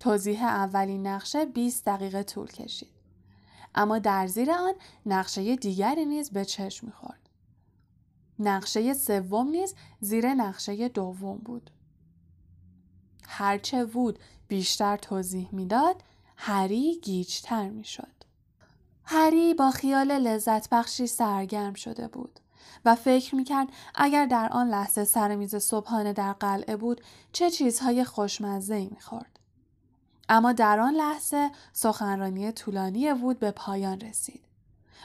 توضیح 0.00 0.44
اولین 0.44 1.06
نقشه 1.06 1.44
20 1.44 1.84
دقیقه 1.84 2.22
طول 2.22 2.46
کشید. 2.46 2.90
اما 3.74 3.98
در 3.98 4.26
زیر 4.26 4.50
آن 4.50 4.72
نقشه 5.06 5.56
دیگری 5.56 6.04
نیز 6.04 6.30
به 6.30 6.44
چشم 6.44 6.86
می‌خورد. 6.86 7.23
نقشه 8.38 8.94
سوم 8.94 9.48
نیز 9.48 9.74
زیر 10.00 10.34
نقشه 10.34 10.88
دوم 10.88 11.38
بود. 11.38 11.70
هرچه 13.28 13.84
وود 13.84 14.18
بیشتر 14.48 14.96
توضیح 14.96 15.48
می‌داد 15.52 16.02
هری 16.36 17.00
گیجتر 17.02 17.68
می‌شد. 17.68 18.14
هری 19.04 19.54
با 19.54 19.70
خیال 19.70 20.12
لذت 20.12 20.68
بخشی 20.68 21.06
سرگرم 21.06 21.74
شده 21.74 22.08
بود 22.08 22.40
و 22.84 22.94
فکر 22.94 23.34
می‌کرد 23.34 23.68
اگر 23.94 24.26
در 24.26 24.48
آن 24.52 24.68
لحظه 24.68 25.04
سر 25.04 25.36
میز 25.36 25.56
صبحانه 25.56 26.12
در 26.12 26.32
قلعه 26.32 26.76
بود 26.76 27.00
چه 27.32 27.50
چیزهای 27.50 28.04
خوشمزه 28.04 28.74
ای 28.74 28.88
می‌خورد. 28.90 29.40
اما 30.28 30.52
در 30.52 30.80
آن 30.80 30.94
لحظه 30.94 31.50
سخنرانی 31.72 32.52
طولانی 32.52 33.10
وود 33.10 33.38
به 33.38 33.50
پایان 33.50 34.00
رسید 34.00 34.43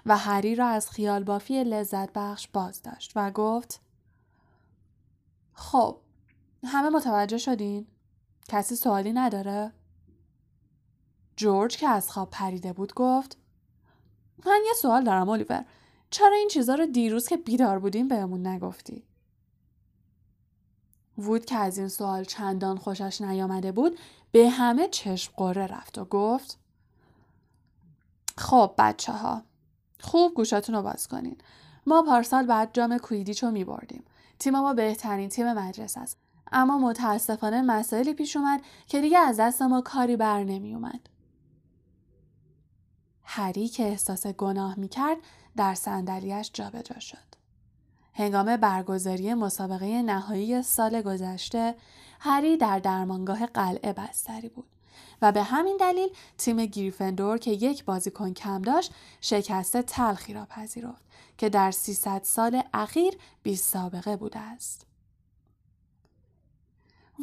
و 0.05 0.17
هری 0.17 0.55
را 0.55 0.67
از 0.67 0.89
خیال 0.89 1.23
بافی 1.23 1.63
لذت 1.63 2.13
بخش 2.13 2.47
باز 2.47 2.81
داشت 2.81 3.11
و 3.15 3.31
گفت 3.31 3.81
خب 5.53 5.97
همه 6.63 6.89
متوجه 6.89 7.37
شدین؟ 7.37 7.87
کسی 8.47 8.75
سوالی 8.75 9.13
نداره؟ 9.13 9.73
جورج 11.35 11.77
که 11.77 11.87
از 11.87 12.11
خواب 12.11 12.29
پریده 12.29 12.73
بود 12.73 12.93
گفت 12.93 13.37
من 14.45 14.59
یه 14.67 14.73
سوال 14.73 15.03
دارم 15.03 15.29
اولیور 15.29 15.65
چرا 16.09 16.35
این 16.35 16.47
چیزا 16.47 16.75
رو 16.75 16.85
دیروز 16.85 17.27
که 17.27 17.37
بیدار 17.37 17.79
بودیم 17.79 18.07
بهمون 18.07 18.47
نگفتی؟ 18.47 19.03
وود 21.17 21.45
که 21.45 21.55
از 21.55 21.77
این 21.77 21.87
سوال 21.87 22.23
چندان 22.23 22.77
خوشش 22.77 23.21
نیامده 23.21 23.71
بود 23.71 23.99
به 24.31 24.49
همه 24.49 24.87
چشم 24.87 25.33
قره 25.37 25.67
رفت 25.67 25.97
و 25.97 26.05
گفت 26.05 26.59
خب 28.37 28.73
بچه 28.77 29.11
ها 29.13 29.43
خوب 29.99 30.33
گوشاتون 30.33 30.75
رو 30.75 30.81
باز 30.81 31.07
کنین 31.07 31.37
ما 31.87 32.03
پارسال 32.03 32.45
بعد 32.45 32.69
جام 32.73 32.97
کویدیچ 32.97 33.43
رو 33.43 33.51
می 33.51 33.63
بردیم 33.63 34.03
تیم 34.39 34.59
ما 34.59 34.73
بهترین 34.73 35.29
تیم 35.29 35.53
مدرسه 35.53 35.99
است 35.99 36.17
اما 36.51 36.77
متاسفانه 36.77 37.61
مسائلی 37.61 38.13
پیش 38.13 38.37
اومد 38.37 38.61
که 38.87 39.01
دیگه 39.01 39.19
از 39.19 39.39
دست 39.39 39.61
ما 39.61 39.81
کاری 39.81 40.15
بر 40.15 40.43
نمی 40.43 40.75
اومد. 40.75 41.09
هری 43.23 43.67
که 43.67 43.83
احساس 43.83 44.27
گناه 44.27 44.79
می 44.79 44.87
کرد 44.87 45.17
در 45.57 45.75
صندلیاش 45.75 46.51
جابجا 46.53 46.99
شد. 46.99 47.29
هنگام 48.13 48.57
برگزاری 48.57 49.33
مسابقه 49.33 50.01
نهایی 50.01 50.61
سال 50.61 51.01
گذشته 51.01 51.75
هری 52.19 52.57
در 52.57 52.79
درمانگاه 52.79 53.45
قلعه 53.45 53.93
بستری 53.93 54.49
بود 54.49 54.67
و 55.21 55.31
به 55.31 55.43
همین 55.43 55.77
دلیل 55.79 56.09
تیم 56.37 56.65
گریفندور 56.65 57.37
که 57.37 57.51
یک 57.51 57.85
بازیکن 57.85 58.33
کم 58.33 58.61
داشت 58.61 58.93
شکست 59.21 59.81
تلخی 59.81 60.33
را 60.33 60.45
پذیرفت 60.45 61.03
که 61.37 61.49
در 61.49 61.71
300 61.71 62.23
سال 62.23 62.61
اخیر 62.73 63.13
بی 63.43 63.55
سابقه 63.55 64.15
بوده 64.15 64.39
است. 64.39 64.85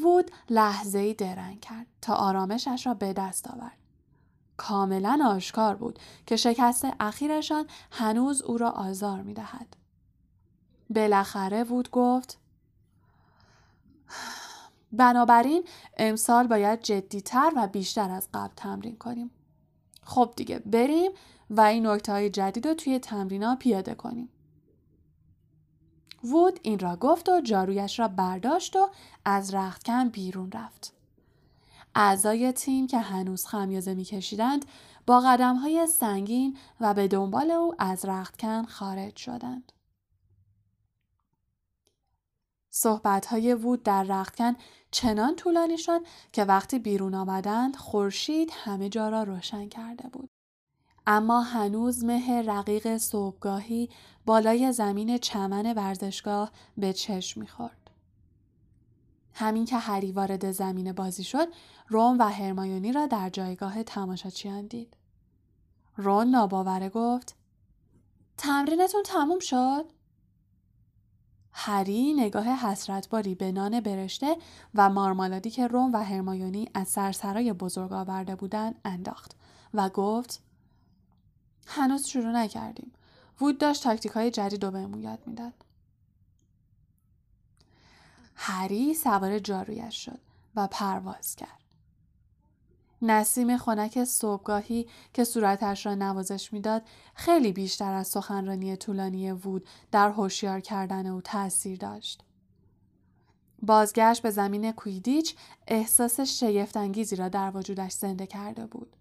وود 0.05 0.31
لحظه 0.51 0.99
ای 0.99 1.15
درنگ 1.15 1.61
کرد 1.61 1.87
تا 2.03 2.15
آرامشش 2.15 2.87
را 2.87 2.95
به 2.95 3.13
دست 3.13 3.51
آورد. 3.51 3.79
کاملا 4.57 5.19
آشکار 5.27 5.77
بود 5.77 5.99
که 6.27 6.37
شکست 6.37 6.87
اخیرشان 7.01 7.67
هنوز 7.93 8.43
او 8.43 8.59
را 8.59 8.71
آزار 8.71 9.23
می 9.23 9.35
دهد. 9.35 9.77
بالاخره 10.91 11.65
وود 11.65 11.91
گفت 11.91 12.39
بنابراین 14.97 15.65
امسال 15.97 16.47
باید 16.47 16.83
جدیتر 16.83 17.53
و 17.57 17.67
بیشتر 17.67 18.11
از 18.11 18.29
قبل 18.35 18.55
تمرین 18.57 18.97
کنیم. 18.97 19.31
خب 20.03 20.33
دیگه 20.37 20.59
بریم 20.59 21.13
و 21.51 21.61
این 21.61 21.87
نکته 21.87 22.13
های 22.13 22.31
جدید 22.31 22.67
رو 22.69 22.75
توی 22.75 22.99
تمرین 22.99 23.55
پیاده 23.55 23.95
کنیم. 23.95 24.29
وود 26.25 26.61
این 26.63 26.79
را 26.79 26.97
گفت 26.97 27.29
و 27.29 27.41
جارویش 27.41 27.99
را 27.99 28.09
برداشت 28.09 28.77
و 28.77 28.89
از 29.25 29.55
رختکن 29.55 30.09
بیرون 30.09 30.53
رفت. 30.53 30.93
اعضای 31.95 32.53
تیم 32.53 32.87
که 32.87 32.99
هنوز 32.99 33.47
خمیازه 33.47 33.95
میکشیدند 33.95 34.65
با 35.07 35.21
قدم 35.21 35.57
های 35.57 35.87
سنگین 35.87 36.57
و 36.81 36.95
به 36.95 37.09
دنبال 37.09 37.51
او 37.51 37.75
از 37.79 38.05
رختکن 38.05 38.65
خارج 38.65 39.17
شدند. 39.17 39.73
صحبت 42.79 43.27
های 43.27 43.55
وود 43.55 43.83
در 43.83 44.03
رختکن 44.03 44.57
چنان 44.91 45.37
طولانی 45.37 45.79
شد 45.79 46.01
که 46.33 46.45
وقتی 46.45 46.79
بیرون 46.79 47.15
آمدند 47.15 47.77
خورشید 47.77 48.51
همه 48.53 48.89
جا 48.89 49.09
را 49.09 49.23
روشن 49.23 49.69
کرده 49.69 50.09
بود. 50.09 50.31
اما 51.07 51.41
هنوز 51.41 52.05
مه 52.05 52.43
رقیق 52.47 52.97
صبحگاهی 52.97 53.91
بالای 54.27 54.73
زمین 54.73 55.19
چمن 55.19 55.73
ورزشگاه 55.73 56.51
به 56.77 56.93
چشم 56.93 57.41
می‌خورد. 57.41 57.91
همین 59.35 59.65
که 59.65 59.77
هری 59.77 60.13
وارد 60.13 60.51
زمین 60.51 60.93
بازی 60.93 61.25
شد، 61.25 61.49
رون 61.89 62.19
و 62.19 62.29
هرمایونی 62.29 62.93
را 62.93 63.07
در 63.07 63.31
جایگاه 63.31 63.83
تماشاچیان 63.83 64.67
دید. 64.67 64.97
رون 65.97 66.29
ناباوره 66.29 66.89
گفت: 66.89 67.37
تمرینتون 68.37 69.03
تموم 69.03 69.39
شد؟ 69.39 69.96
هری 71.59 72.15
نگاه 72.15 72.45
حسرتباری 72.45 73.35
به 73.35 73.53
نان 73.53 73.81
برشته 73.81 74.37
و 74.75 74.91
مارمالادی 74.91 75.51
که 75.51 75.67
روم 75.67 75.93
و 75.93 76.05
هرمایونی 76.05 76.69
از 76.75 76.89
سرسرای 76.89 77.53
بزرگ 77.53 77.93
آورده 77.93 78.37
بودند 78.37 78.81
انداخت 78.85 79.37
و 79.75 79.89
گفت 79.89 80.43
هنوز 81.67 82.07
شروع 82.07 82.33
نکردیم. 82.33 82.93
وود 83.41 83.59
داشت 83.59 83.83
تاکتیک 83.83 84.13
های 84.13 84.31
جدید 84.31 84.65
رو 84.65 84.71
بهمون 84.71 85.01
یاد 85.03 85.19
می‌داد. 85.27 85.53
هری 88.35 88.95
سوار 88.95 89.39
جارویش 89.39 90.05
شد 90.05 90.21
و 90.57 90.67
پرواز 90.67 91.37
کرد. 91.37 91.66
نسیم 93.03 93.57
خنک 93.57 94.05
صبحگاهی 94.05 94.89
که 95.13 95.25
صورتش 95.25 95.87
را 95.87 95.95
نوازش 95.95 96.53
می‌داد 96.53 96.83
خیلی 97.15 97.53
بیشتر 97.53 97.93
از 97.93 98.09
سخنرانی 98.09 98.77
طولانی 98.77 99.33
وود 99.33 99.67
در 99.93 100.11
هوشیار 100.11 100.61
کردن 100.61 101.07
او 101.07 101.21
تاثیر 101.21 101.79
داشت. 101.79 102.23
بازگشت 103.63 104.23
به 104.23 104.31
زمین 104.31 104.73
کویدیچ 104.73 105.35
احساس 105.67 106.21
شگفتانگیزی 106.21 107.17
را 107.17 107.29
در 107.29 107.57
وجودش 107.57 107.93
زنده 107.93 108.27
کرده 108.27 108.67
بود. 108.67 108.97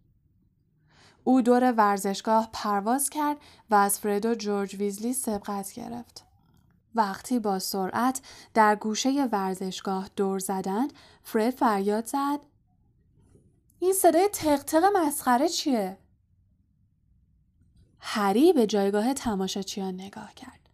او 1.23 1.41
دور 1.41 1.71
ورزشگاه 1.71 2.49
پرواز 2.53 3.09
کرد 3.09 3.37
و 3.69 3.75
از 3.75 3.99
فرد 3.99 4.25
و 4.25 4.35
جورج 4.35 4.75
ویزلی 4.75 5.13
سبقت 5.13 5.73
گرفت. 5.73 6.25
وقتی 6.95 7.39
با 7.39 7.59
سرعت 7.59 8.21
در 8.53 8.75
گوشه 8.75 9.29
ورزشگاه 9.31 10.09
دور 10.15 10.39
زدند، 10.39 10.93
فرد 11.23 11.49
فریاد 11.49 12.05
زد 12.05 12.39
این 13.85 13.93
صدای 13.93 14.29
تقتق 14.33 14.83
مسخره 14.83 15.49
چیه؟ 15.49 15.97
هری 17.99 18.53
به 18.53 18.67
جایگاه 18.67 19.13
تماشاچیان 19.13 19.93
نگاه 19.93 20.33
کرد. 20.33 20.69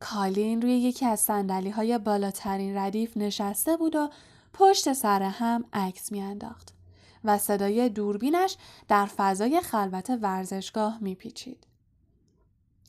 کالین 0.00 0.62
روی 0.62 0.72
یکی 0.72 1.06
از 1.06 1.20
سندلی 1.20 1.70
های 1.70 1.98
بالاترین 1.98 2.76
ردیف 2.76 3.16
نشسته 3.16 3.76
بود 3.76 3.96
و 3.96 4.10
پشت 4.52 4.92
سر 4.92 5.22
هم 5.22 5.64
عکس 5.72 6.12
میانداخت 6.12 6.74
و 7.24 7.38
صدای 7.38 7.88
دوربینش 7.88 8.56
در 8.88 9.06
فضای 9.06 9.60
خلوت 9.60 10.10
ورزشگاه 10.22 10.98
میپیچید. 11.00 11.66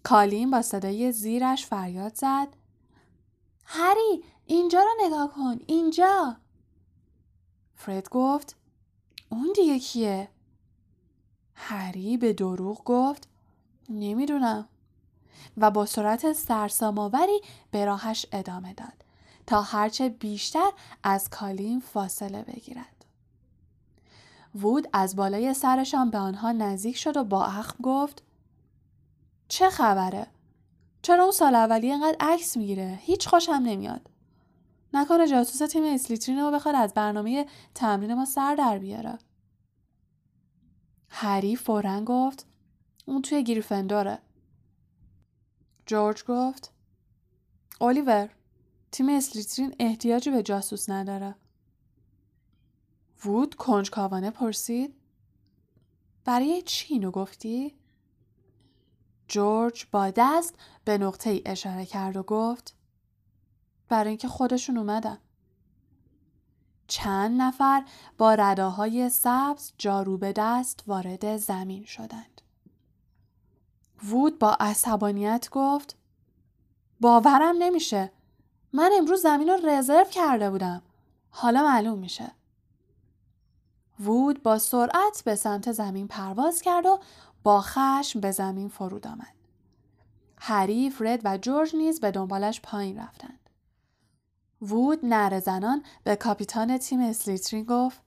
کالین 0.03 0.51
با 0.51 0.61
صدای 0.61 1.11
زیرش 1.11 1.65
فریاد 1.65 2.15
زد 2.15 2.47
هری 3.65 4.23
اینجا 4.45 4.79
رو 4.79 5.07
نگاه 5.07 5.33
کن 5.33 5.59
اینجا 5.67 6.37
فرد 7.75 8.09
گفت 8.09 8.60
اون 9.31 9.53
دیگه 9.55 9.79
کیه؟ 9.79 10.29
هری 11.55 12.17
به 12.17 12.33
دروغ 12.33 12.83
گفت 12.83 13.27
نمی‌دونم 13.89 14.67
و 15.57 15.71
با 15.71 15.85
سرعت 15.85 16.33
سرسامآوری 16.33 17.41
به 17.71 17.85
راهش 17.85 18.25
ادامه 18.31 18.73
داد 18.73 19.05
تا 19.47 19.61
هرچه 19.61 20.09
بیشتر 20.09 20.71
از 21.03 21.29
کالین 21.29 21.79
فاصله 21.79 22.43
بگیرد. 22.43 23.05
وود 24.55 24.87
از 24.93 25.15
بالای 25.15 25.53
سرشان 25.53 26.09
به 26.09 26.17
آنها 26.17 26.51
نزدیک 26.51 26.97
شد 26.97 27.17
و 27.17 27.23
با 27.23 27.45
اخم 27.45 27.77
گفت 27.83 28.23
چه 29.47 29.69
خبره؟ 29.69 30.27
چرا 31.01 31.23
اون 31.23 31.31
سال 31.31 31.55
اولی 31.55 31.91
انقدر 31.91 32.17
عکس 32.19 32.57
می‌گیره؟ 32.57 32.99
هیچ 33.01 33.27
خوشم 33.27 33.51
نمیاد. 33.51 34.09
نکنه 34.93 35.27
جاسوس 35.27 35.71
تیم 35.71 35.83
اسلیترین 35.83 36.39
رو 36.39 36.51
بخواد 36.51 36.75
از 36.75 36.93
برنامه 36.93 37.45
تمرین 37.75 38.13
ما 38.13 38.25
سر 38.25 38.55
در 38.55 38.79
بیاره. 38.79 39.17
هری 41.09 41.55
فورا 41.55 42.01
گفت 42.01 42.45
اون 43.05 43.21
توی 43.21 43.43
گریفندوره. 43.43 44.19
جورج 45.85 46.23
گفت 46.23 46.73
الیور 47.81 48.29
تیم 48.91 49.09
اسلیترین 49.09 49.75
احتیاجی 49.79 50.29
به 50.29 50.43
جاسوس 50.43 50.89
نداره. 50.89 51.35
وود 53.25 53.55
کنجکاوانه 53.55 54.31
پرسید 54.31 54.95
برای 56.25 56.61
چی 56.61 56.93
اینو 56.93 57.11
گفتی؟ 57.11 57.75
جورج 59.27 59.85
با 59.91 60.11
دست 60.15 60.55
به 60.85 60.97
نقطه 60.97 61.41
اشاره 61.45 61.85
کرد 61.85 62.17
و 62.17 62.23
گفت 62.23 62.75
برای 63.91 64.09
اینکه 64.09 64.27
خودشون 64.27 64.77
اومدن. 64.77 65.17
چند 66.87 67.41
نفر 67.41 67.83
با 68.17 68.33
رداهای 68.33 69.09
سبز 69.09 69.71
جارو 69.77 70.17
به 70.17 70.33
دست 70.33 70.83
وارد 70.87 71.37
زمین 71.37 71.85
شدند. 71.85 72.41
وود 74.03 74.39
با 74.39 74.57
عصبانیت 74.59 75.47
گفت 75.51 75.95
باورم 76.99 77.55
نمیشه. 77.59 78.11
من 78.73 78.91
امروز 78.97 79.21
زمین 79.21 79.49
رو 79.49 79.69
رزرو 79.69 80.05
کرده 80.05 80.49
بودم. 80.49 80.81
حالا 81.29 81.63
معلوم 81.63 81.99
میشه. 81.99 82.31
وود 83.99 84.43
با 84.43 84.59
سرعت 84.59 85.23
به 85.25 85.35
سمت 85.35 85.71
زمین 85.71 86.07
پرواز 86.07 86.61
کرد 86.61 86.85
و 86.85 86.99
با 87.43 87.61
خشم 87.61 88.19
به 88.19 88.31
زمین 88.31 88.69
فرود 88.69 89.07
آمد. 89.07 89.35
هری، 90.37 90.89
فرد 90.89 91.21
و 91.23 91.37
جورج 91.37 91.75
نیز 91.75 91.99
به 91.99 92.11
دنبالش 92.11 92.61
پایین 92.61 92.99
رفتند. 92.99 93.40
وود 94.61 94.99
نعره 95.05 95.39
زنان 95.39 95.83
به 96.03 96.15
کاپیتان 96.15 96.77
تیم 96.77 96.99
اسلیترین 96.99 97.63
گفت 97.63 98.01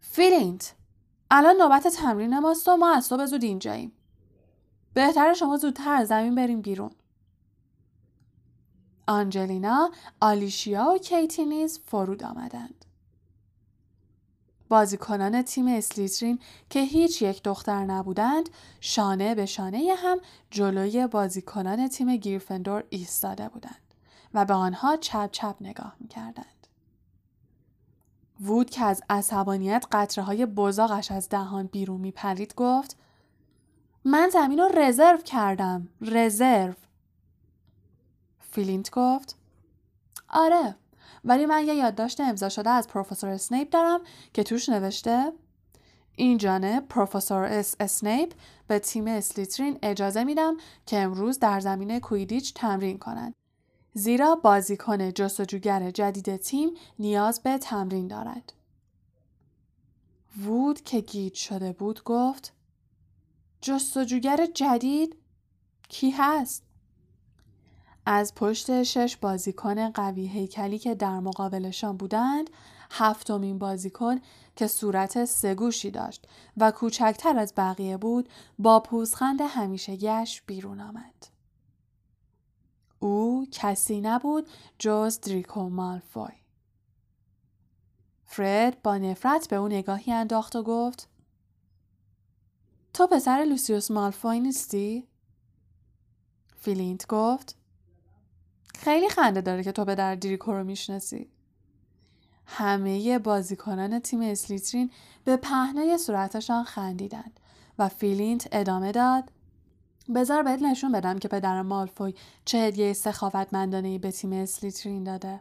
فیلینت 0.00 0.74
الان 1.30 1.56
نوبت 1.56 1.88
تمرین 1.88 2.38
ماست 2.38 2.68
و 2.68 2.76
ما 2.76 2.94
از 2.94 3.04
صبح 3.04 3.26
زود 3.26 3.44
اینجاییم. 3.44 3.92
بهتره 4.94 5.34
شما 5.34 5.56
زودتر 5.56 6.04
زمین 6.04 6.34
بریم 6.34 6.60
بیرون. 6.60 6.90
آنجلینا، 9.06 9.90
آلیشیا 10.20 10.92
و 10.94 10.98
کیتی 10.98 11.44
نیز 11.44 11.78
فرود 11.78 12.24
آمدند. 12.24 12.84
بازیکنان 14.68 15.42
تیم 15.42 15.66
اسلیترین 15.66 16.38
که 16.70 16.80
هیچ 16.80 17.22
یک 17.22 17.42
دختر 17.42 17.84
نبودند 17.84 18.48
شانه 18.80 19.34
به 19.34 19.46
شانه 19.46 19.94
هم 19.96 20.18
جلوی 20.50 21.06
بازیکنان 21.06 21.88
تیم 21.88 22.16
گریفندور 22.16 22.84
ایستاده 22.90 23.48
بودند 23.48 23.87
و 24.34 24.44
به 24.44 24.54
آنها 24.54 24.96
چپ 24.96 25.30
چپ 25.30 25.56
نگاه 25.60 25.96
می 26.00 26.08
کردند. 26.08 26.66
وود 28.40 28.70
که 28.70 28.84
از 28.84 29.02
عصبانیت 29.10 29.86
قطره 29.92 30.24
های 30.24 30.46
بزاقش 30.46 31.12
از 31.12 31.28
دهان 31.28 31.66
بیرون 31.66 32.00
می 32.00 32.10
پرید 32.10 32.54
گفت 32.54 32.96
من 34.04 34.28
زمین 34.32 34.58
رو 34.58 34.68
رزرو 34.68 35.18
کردم. 35.18 35.88
رزرو. 36.00 36.74
فیلینت 38.40 38.90
گفت 38.90 39.36
آره 40.28 40.76
ولی 41.24 41.46
من 41.46 41.66
یه 41.66 41.74
یادداشت 41.74 42.20
امضا 42.20 42.48
شده 42.48 42.70
از 42.70 42.88
پروفسور 42.88 43.30
اسنیپ 43.30 43.70
دارم 43.70 44.00
که 44.32 44.42
توش 44.42 44.68
نوشته 44.68 45.32
اینجانب 46.16 46.88
پروفسور 46.88 47.44
اس 47.44 47.74
اسنیپ 47.80 48.32
به 48.66 48.78
تیم 48.78 49.06
اسلیترین 49.06 49.78
اجازه 49.82 50.24
میدم 50.24 50.56
که 50.86 50.98
امروز 50.98 51.38
در 51.38 51.60
زمین 51.60 51.98
کویدیچ 51.98 52.54
تمرین 52.54 52.98
کنند. 52.98 53.34
زیرا 53.98 54.34
بازیکن 54.34 55.12
جستجوگر 55.12 55.90
جدید 55.90 56.36
تیم 56.36 56.70
نیاز 56.98 57.42
به 57.42 57.58
تمرین 57.58 58.08
دارد. 58.08 58.52
وود 60.44 60.80
که 60.80 61.00
گیج 61.00 61.34
شده 61.34 61.72
بود 61.72 62.04
گفت 62.04 62.52
جستجوگر 63.60 64.46
جدید 64.54 65.16
کی 65.88 66.10
هست؟ 66.10 66.62
از 68.06 68.34
پشت 68.34 68.82
شش 68.82 69.16
بازیکن 69.16 69.90
قوی 69.90 70.26
هیکلی 70.26 70.78
که 70.78 70.94
در 70.94 71.20
مقابلشان 71.20 71.96
بودند 71.96 72.50
هفتمین 72.90 73.58
بازیکن 73.58 74.20
که 74.56 74.66
صورت 74.66 75.24
سگوشی 75.24 75.90
داشت 75.90 76.28
و 76.56 76.70
کوچکتر 76.70 77.38
از 77.38 77.52
بقیه 77.56 77.96
بود 77.96 78.28
با 78.58 78.80
پوزخند 78.80 79.40
همیشه 79.40 79.96
گش 79.96 80.42
بیرون 80.46 80.80
آمد. 80.80 81.37
او 82.98 83.46
کسی 83.52 84.00
نبود 84.00 84.48
جز 84.78 85.20
دریکو 85.20 85.68
مالفوی. 85.68 86.32
فرد 88.24 88.82
با 88.82 88.98
نفرت 88.98 89.48
به 89.48 89.56
او 89.56 89.68
نگاهی 89.68 90.12
انداخت 90.12 90.56
و 90.56 90.62
گفت 90.62 91.08
تو 92.94 93.06
پسر 93.06 93.44
لوسیوس 93.48 93.90
مالفوی 93.90 94.40
نیستی؟ 94.40 95.08
فیلینت 96.56 97.06
گفت 97.06 97.56
خیلی 98.74 99.08
خنده 99.08 99.40
داره 99.40 99.64
که 99.64 99.72
تو 99.72 99.84
پدر 99.84 100.14
دریکو 100.14 100.52
رو 100.52 100.64
می‌شناسی. 100.64 101.30
همه 102.46 103.18
بازیکنان 103.18 103.98
تیم 103.98 104.20
اسلیترین 104.20 104.90
به 105.24 105.36
پهنای 105.36 105.98
صورتشان 105.98 106.64
خندیدند 106.64 107.40
و 107.78 107.88
فیلینت 107.88 108.48
ادامه 108.52 108.92
داد 108.92 109.32
بذار 110.14 110.42
بهت 110.42 110.62
نشون 110.62 110.92
بدم 110.92 111.18
که 111.18 111.28
پدر 111.28 111.62
مالفوی 111.62 112.14
چه 112.44 112.58
هدیه 112.58 112.92
سخاوتمندانه 112.92 113.98
به 113.98 114.10
تیم 114.10 114.32
اسلیترین 114.32 115.04
داده. 115.04 115.40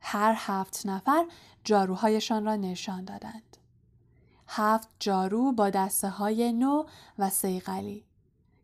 هر 0.00 0.34
هفت 0.36 0.86
نفر 0.86 1.26
جاروهایشان 1.64 2.44
را 2.44 2.56
نشان 2.56 3.04
دادند. 3.04 3.56
هفت 4.48 4.88
جارو 5.00 5.52
با 5.52 5.70
دسته 5.70 6.08
های 6.08 6.52
نو 6.52 6.84
و 7.18 7.30
صیقلی. 7.30 8.04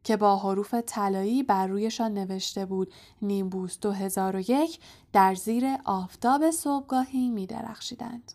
که 0.05 0.17
با 0.17 0.37
حروف 0.37 0.75
طلایی 0.75 1.43
بر 1.43 1.67
رویشان 1.67 2.15
نوشته 2.15 2.67
بود 2.67 2.93
نیمبوس 3.23 3.79
2001 3.81 4.81
در 5.13 5.35
زیر 5.35 5.65
آفتاب 5.85 6.51
صبحگاهی 6.51 7.31
می 7.31 7.47
درخشیدند. 7.47 8.33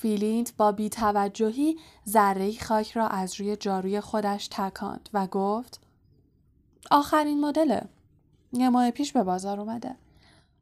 فیلینت 0.00 0.56
با 0.56 0.72
بیتوجهی 0.72 1.78
ذره 2.08 2.58
خاک 2.58 2.92
را 2.92 3.08
از 3.08 3.40
روی 3.40 3.56
جاروی 3.56 4.00
خودش 4.00 4.48
تکاند 4.48 5.08
و 5.12 5.26
گفت 5.26 5.80
آخرین 6.90 7.40
مدله. 7.40 7.82
یه 8.52 8.68
ماه 8.68 8.90
پیش 8.90 9.12
به 9.12 9.22
بازار 9.22 9.60
اومده. 9.60 9.96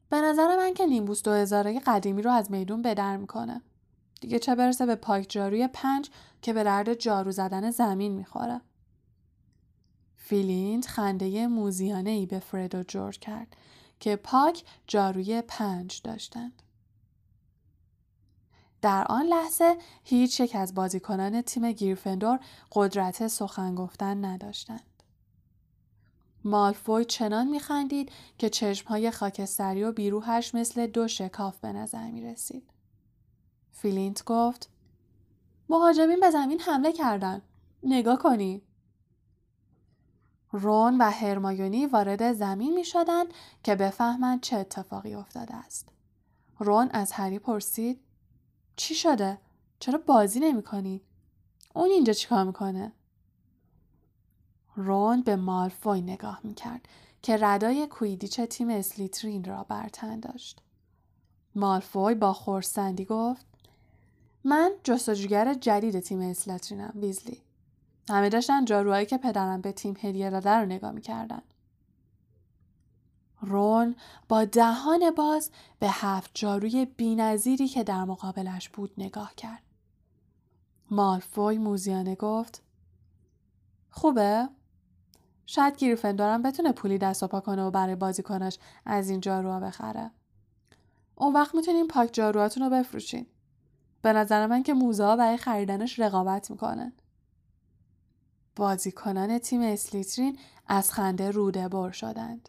به 0.09 0.21
نظر 0.21 0.57
من 0.57 0.75
که 0.75 0.87
نیمبوس 0.87 1.23
2000 1.23 1.79
قدیمی 1.87 2.23
رو 2.23 2.31
از 2.31 2.51
میدون 2.51 2.83
بدر 2.83 3.17
می‌کنه. 3.17 3.63
دیگه 4.21 4.39
چه 4.39 4.55
برسه 4.55 4.87
به 4.87 4.95
پاک 4.95 5.27
جاروی 5.29 5.69
پنج 5.69 6.11
که 6.43 6.53
به 6.53 6.65
درد 6.65 6.95
جارو 6.95 7.33
زدن 7.33 7.71
زمین 7.71 8.13
می‌خوره. 8.13 8.61
فیلیند 10.17 10.85
خنده 10.85 11.47
موزیانه 11.47 12.11
ای 12.11 12.27
به 12.27 12.39
فرد 12.39 12.75
و 12.75 12.83
جورج 12.83 13.19
کرد 13.19 13.57
که 14.01 14.17
پاک 14.17 14.65
جاروی 14.87 15.43
پنج 15.49 16.01
داشتند. 16.05 16.63
در 18.85 19.07
آن 19.09 19.27
لحظه 19.27 19.77
هیچ 20.05 20.41
یک 20.41 20.57
از 20.57 20.75
بازیکنان 20.75 21.43
تیم 21.43 21.73
گیرفندور 21.73 22.39
قدرت 22.73 23.27
سخن 23.27 23.75
گفتن 23.75 24.25
نداشتند. 24.25 25.03
مالفوی 26.45 27.05
چنان 27.05 27.47
میخندید 27.47 28.13
که 28.39 28.49
چشمهای 28.49 29.11
خاکستری 29.11 29.85
و 29.85 29.93
بیروهش 29.93 30.55
مثل 30.55 30.87
دو 30.87 31.09
شکاف 31.09 31.59
به 31.59 31.73
نظر 31.73 32.11
می 32.11 32.23
رسید. 32.23 32.71
فیلینت 33.73 34.25
گفت 34.25 34.71
مهاجمین 35.69 36.21
به 36.21 36.31
زمین 36.31 36.61
حمله 36.61 36.93
کردن. 36.93 37.43
نگاه 37.83 38.19
کنی. 38.19 38.63
رون 40.53 40.99
و 40.99 41.11
هرمایونی 41.11 41.87
وارد 41.87 42.33
زمین 42.33 42.75
می 42.75 42.85
شدند 42.85 43.27
که 43.63 43.75
بفهمند 43.75 44.41
چه 44.41 44.57
اتفاقی 44.57 45.15
افتاده 45.15 45.55
است. 45.55 45.89
رون 46.59 46.91
از 46.93 47.13
هری 47.13 47.39
پرسید 47.39 48.04
چی 48.77 48.95
شده؟ 48.95 49.39
چرا 49.79 50.01
بازی 50.07 50.41
نمی 50.41 50.63
کنی؟ 50.63 51.01
اون 51.75 51.91
اینجا 51.91 52.13
چیکار 52.13 52.45
می‌کنه؟ 52.45 52.93
رون 54.77 55.23
به 55.23 55.37
مالفوی 55.37 56.01
نگاه 56.01 56.41
می 56.45 56.55
کرد 56.55 56.89
که 57.23 57.37
ردای 57.41 57.87
کویدیچ 57.87 58.41
تیم 58.41 58.71
اسلیترین 58.71 59.45
را 59.45 59.67
برتن 59.69 60.21
داشت. 60.21 60.61
مالفوی 61.55 62.15
با 62.15 62.33
خورسندی 62.33 63.05
گفت 63.05 63.47
من 64.45 64.73
جستجوگر 64.85 65.55
جدید 65.55 66.01
تیم 66.01 66.21
اسلیترینم 66.21 66.93
ویزلی. 66.95 67.43
همه 68.09 68.29
داشتن 68.29 68.65
جاروهایی 68.65 69.07
که 69.07 69.19
پدرم 69.19 69.61
به 69.61 69.73
تیم 69.73 69.97
هدیه 70.01 70.31
داده 70.31 70.51
رو 70.51 70.67
نگاه 70.67 70.93
می‌کردن. 70.93 71.43
رون 73.45 73.97
با 74.29 74.45
دهان 74.45 75.11
باز 75.17 75.51
به 75.79 75.87
هفت 75.91 76.31
جاروی 76.35 76.85
بینظیری 76.85 77.69
که 77.69 77.85
در 77.85 78.05
مقابلش 78.05 78.69
بود 78.69 78.91
نگاه 78.99 79.35
کرد. 79.35 79.63
مالفوی 80.91 81.59
موزیانه 81.59 82.15
گفت 82.15 82.63
خوبه؟ 83.91 84.49
شاید 85.47 85.77
گریفندورم 85.77 86.43
بتونه 86.43 86.73
پولی 86.73 86.99
دست 86.99 87.23
و 87.23 87.27
پا 87.27 87.41
کنه 87.41 87.63
و 87.63 87.71
برای 87.71 87.95
بازیکناش 87.95 88.59
از 88.87 89.11
این 89.11 89.21
جاروها 89.21 89.61
بخره. 89.61 90.11
اون 91.15 91.33
وقت 91.33 91.55
می‌تونیم 91.55 91.89
پاک 91.89 92.11
جاروهاتون 92.13 92.63
رو 92.63 92.71
بفروشین. 92.71 93.27
به 94.03 94.13
نظر 94.13 94.47
من 94.47 94.63
که 94.63 94.75
موزه 94.75 95.17
برای 95.17 95.37
خریدنش 95.37 95.99
رقابت 95.99 96.51
می‌کنن. 96.51 96.93
بازیکنان 98.57 99.39
تیم 99.39 99.61
اسلیترین 99.61 100.39
از 100.67 100.93
خنده 100.93 101.31
روده 101.31 101.69
بر 101.69 101.91
شدند. 101.91 102.49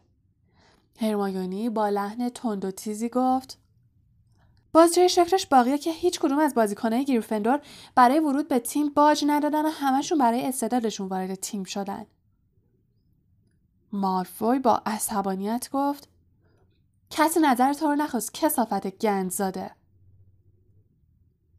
هرمایونی 0.99 1.69
با 1.69 1.89
لحن 1.89 2.29
تند 2.29 2.65
و 2.65 2.71
تیزی 2.71 3.09
گفت 3.09 3.57
باز 4.73 4.95
جای 4.95 5.09
شکرش 5.09 5.45
باقیه 5.45 5.77
که 5.77 5.91
هیچ 5.91 6.19
کدوم 6.19 6.39
از 6.39 6.55
بازیکنهای 6.55 7.05
گریفندور 7.05 7.61
برای 7.95 8.19
ورود 8.19 8.47
به 8.47 8.59
تیم 8.59 8.89
باج 8.89 9.23
ندادن 9.27 9.65
و 9.65 9.69
همشون 9.69 10.17
برای 10.17 10.45
استعدادشون 10.45 11.07
وارد 11.07 11.35
تیم 11.35 11.63
شدن. 11.63 12.05
مارفوی 13.91 14.59
با 14.59 14.81
عصبانیت 14.85 15.69
گفت 15.71 16.09
کسی 17.09 17.39
نظر 17.39 17.73
تو 17.73 17.85
رو 17.85 17.95
نخواست 17.95 18.33
کسافت 18.33 18.87
گند 18.87 19.31
زاده 19.31 19.71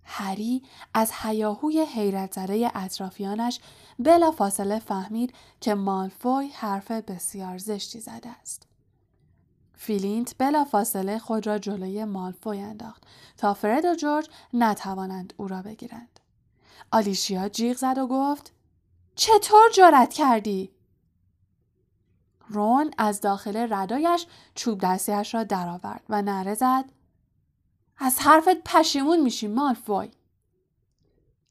هری 0.05 0.63
از 0.95 1.13
هیاهوی 1.23 1.81
حیرت 1.81 2.33
زده 2.33 2.71
اطرافیانش 2.75 3.61
بلا 3.99 4.31
فاصله 4.31 4.79
فهمید 4.79 5.35
که 5.61 5.75
مالفوی 5.75 6.49
حرف 6.49 6.91
بسیار 6.91 7.59
زشتی 7.59 8.01
زده 8.01 8.29
است. 8.29 8.66
فیلینت 9.77 10.35
بلا 10.39 10.65
فاصله 10.65 11.19
خود 11.19 11.47
را 11.47 11.59
جلوی 11.59 12.05
مالفوی 12.05 12.61
انداخت 12.61 13.03
تا 13.37 13.55
فرد 13.55 13.85
و 13.85 13.95
جورج 13.95 14.29
نتوانند 14.55 15.35
او 15.37 15.49
را 15.49 15.63
بگیرند. 15.63 16.21
آلیشیا 16.93 17.49
جیغ 17.49 17.77
زد 17.77 17.99
و 17.99 18.07
گفت 18.07 18.53
چطور 19.17 19.71
جرأت 19.75 20.13
کردی؟ 20.13 20.71
رون 22.49 22.91
از 22.99 23.21
داخل 23.21 23.67
ردایش 23.71 24.27
چوب 24.55 24.81
دستیش 24.81 25.35
را 25.35 25.45
درآورد 25.45 26.03
و 26.09 26.23
نعره 26.23 26.55
زد 26.55 26.85
از 27.99 28.19
حرفت 28.19 28.63
پشیمون 28.65 29.21
میشی 29.21 29.49
مالفوی 29.49 30.11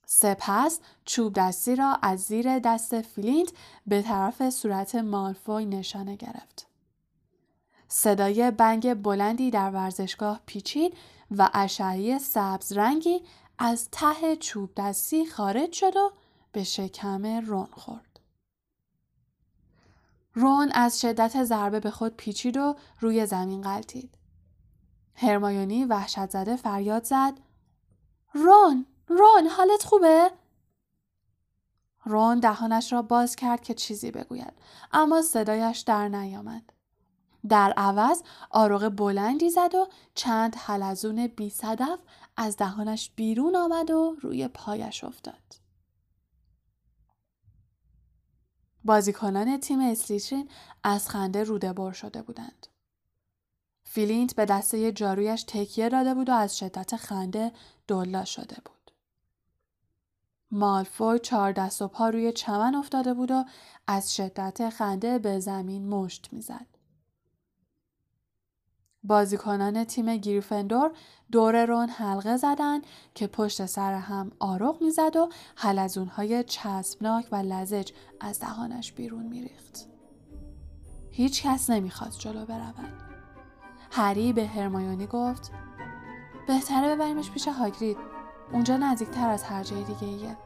سپس 0.06 0.80
چوب 1.06 1.34
دستی 1.34 1.76
را 1.76 2.00
از 2.02 2.20
زیر 2.20 2.60
دست 2.60 3.02
فیلینت 3.02 3.52
به 3.88 4.02
طرف 4.02 4.50
صورت 4.50 4.96
مالفوی 4.96 5.66
نشانه 5.66 6.16
گرفت. 6.16 6.65
صدای 7.88 8.52
بنگ 8.52 8.94
بلندی 8.94 9.52
در 9.52 9.72
ورزشگاه 9.72 10.42
پیچید 10.46 10.98
و 11.38 11.50
اشعه 11.54 12.20
سبز 12.20 12.72
رنگی 12.72 13.22
از 13.58 13.90
ته 13.92 14.36
چوب 14.36 14.70
دستی 14.78 15.26
خارج 15.26 15.74
شد 15.74 15.96
و 15.96 16.12
به 16.52 16.64
شکم 16.64 17.26
رون 17.26 17.68
خورد. 17.72 18.20
رون 20.34 20.72
از 20.72 21.02
شدت 21.02 21.44
ضربه 21.44 21.80
به 21.80 21.92
خود 21.92 22.16
پیچید 22.16 22.58
و 22.58 22.76
روی 23.00 23.26
زمین 23.26 23.62
قلتید. 23.62 24.18
هرمایونی 25.16 25.86
وحشت 25.86 26.30
زده 26.30 26.56
فریاد 26.56 27.04
زد 27.04 27.34
رون 28.34 28.86
رون 29.08 29.48
حالت 29.48 29.84
خوبه؟ 29.84 30.32
رون 32.06 32.40
دهانش 32.40 32.94
را 32.94 33.02
باز 33.02 33.36
کرد 33.36 33.62
که 33.62 33.74
چیزی 33.74 34.12
بگوید 34.12 34.54
اما 34.92 35.22
صدایش 35.22 35.80
در 35.80 36.08
نیامد. 36.08 36.74
در 37.50 37.74
عوض 37.78 38.24
آروغ 38.50 38.90
بلندی 38.90 39.50
زد 39.50 39.76
و 39.76 39.88
چند 40.16 40.56
حلزون 40.56 41.28
بی 41.28 41.50
صدف 41.50 42.00
از 42.38 42.58
دهانش 42.58 43.12
بیرون 43.16 43.56
آمد 43.56 43.92
و 43.92 44.16
روی 44.22 44.48
پایش 44.48 45.04
افتاد. 45.04 45.56
بازیکنان 48.84 49.60
تیم 49.60 49.80
اسلیترین 49.80 50.50
از 50.84 51.10
خنده 51.10 51.44
روده 51.44 51.74
بر 51.74 51.92
شده 51.92 52.22
بودند. 52.22 52.68
فیلینت 53.84 54.36
به 54.36 54.46
دسته 54.46 54.92
جارویش 54.92 55.44
تکیه 55.44 55.90
داده 55.90 56.14
بود 56.14 56.30
و 56.30 56.34
از 56.34 56.58
شدت 56.58 56.96
خنده 56.96 57.52
دلا 57.88 58.26
شده 58.26 58.58
بود. 58.66 58.92
مالفوی 60.52 61.20
چهار 61.20 61.52
دست 61.52 61.82
و 61.82 61.88
پا 61.88 62.10
روی 62.10 62.32
چمن 62.32 62.76
افتاده 62.76 63.14
بود 63.14 63.32
و 63.32 63.46
از 63.88 64.16
شدت 64.16 64.70
خنده 64.70 65.20
به 65.20 65.40
زمین 65.40 65.88
مشت 65.88 66.30
می‌زد. 66.32 66.75
بازیکنان 69.08 69.84
تیم 69.84 70.18
گریفندور 70.18 70.92
دور 71.32 71.66
رون 71.66 71.90
حلقه 71.90 72.38
زدند 72.38 72.88
که 73.16 73.28
پشت 73.28 73.66
سر 73.66 73.94
هم 73.94 74.32
آروغ 74.40 74.82
می‌زد 74.82 75.16
و 75.16 75.30
حلزونهای 75.56 76.44
چسبناک 76.44 77.28
و 77.32 77.36
لزج 77.36 77.92
از 78.20 78.40
دهانش 78.40 78.92
بیرون 78.92 79.26
میریخت. 79.26 79.88
هیچ 81.12 81.44
کس 81.44 81.70
نمی‌خواد 81.70 82.12
جلو 82.20 82.46
برود. 82.46 82.94
هری 83.92 84.34
به 84.34 84.48
هرمایونی 84.48 85.08
گفت 85.08 85.52
بهتره 86.48 86.96
ببریمش 86.96 87.32
پیش 87.32 87.48
هاگرید 87.48 87.98
اونجا 88.54 88.78
نزدیکتر 88.78 89.30
از 89.30 89.44
هر 89.44 89.64
جای 89.64 89.84
دیگه 89.84 90.08
ایه. 90.08 90.38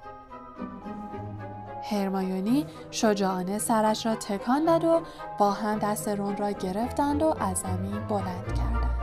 هرمایونی 1.83 2.65
شجاعانه 2.91 3.59
سرش 3.59 4.05
را 4.05 4.15
تکان 4.15 4.65
داد 4.65 4.83
و 4.83 5.01
با 5.37 5.51
هم 5.51 5.79
دست 5.79 6.07
رون 6.07 6.37
را 6.37 6.51
گرفتند 6.51 7.21
و 7.21 7.35
از 7.39 7.57
زمین 7.57 7.99
بلند 8.07 8.45
کرد. 8.47 8.98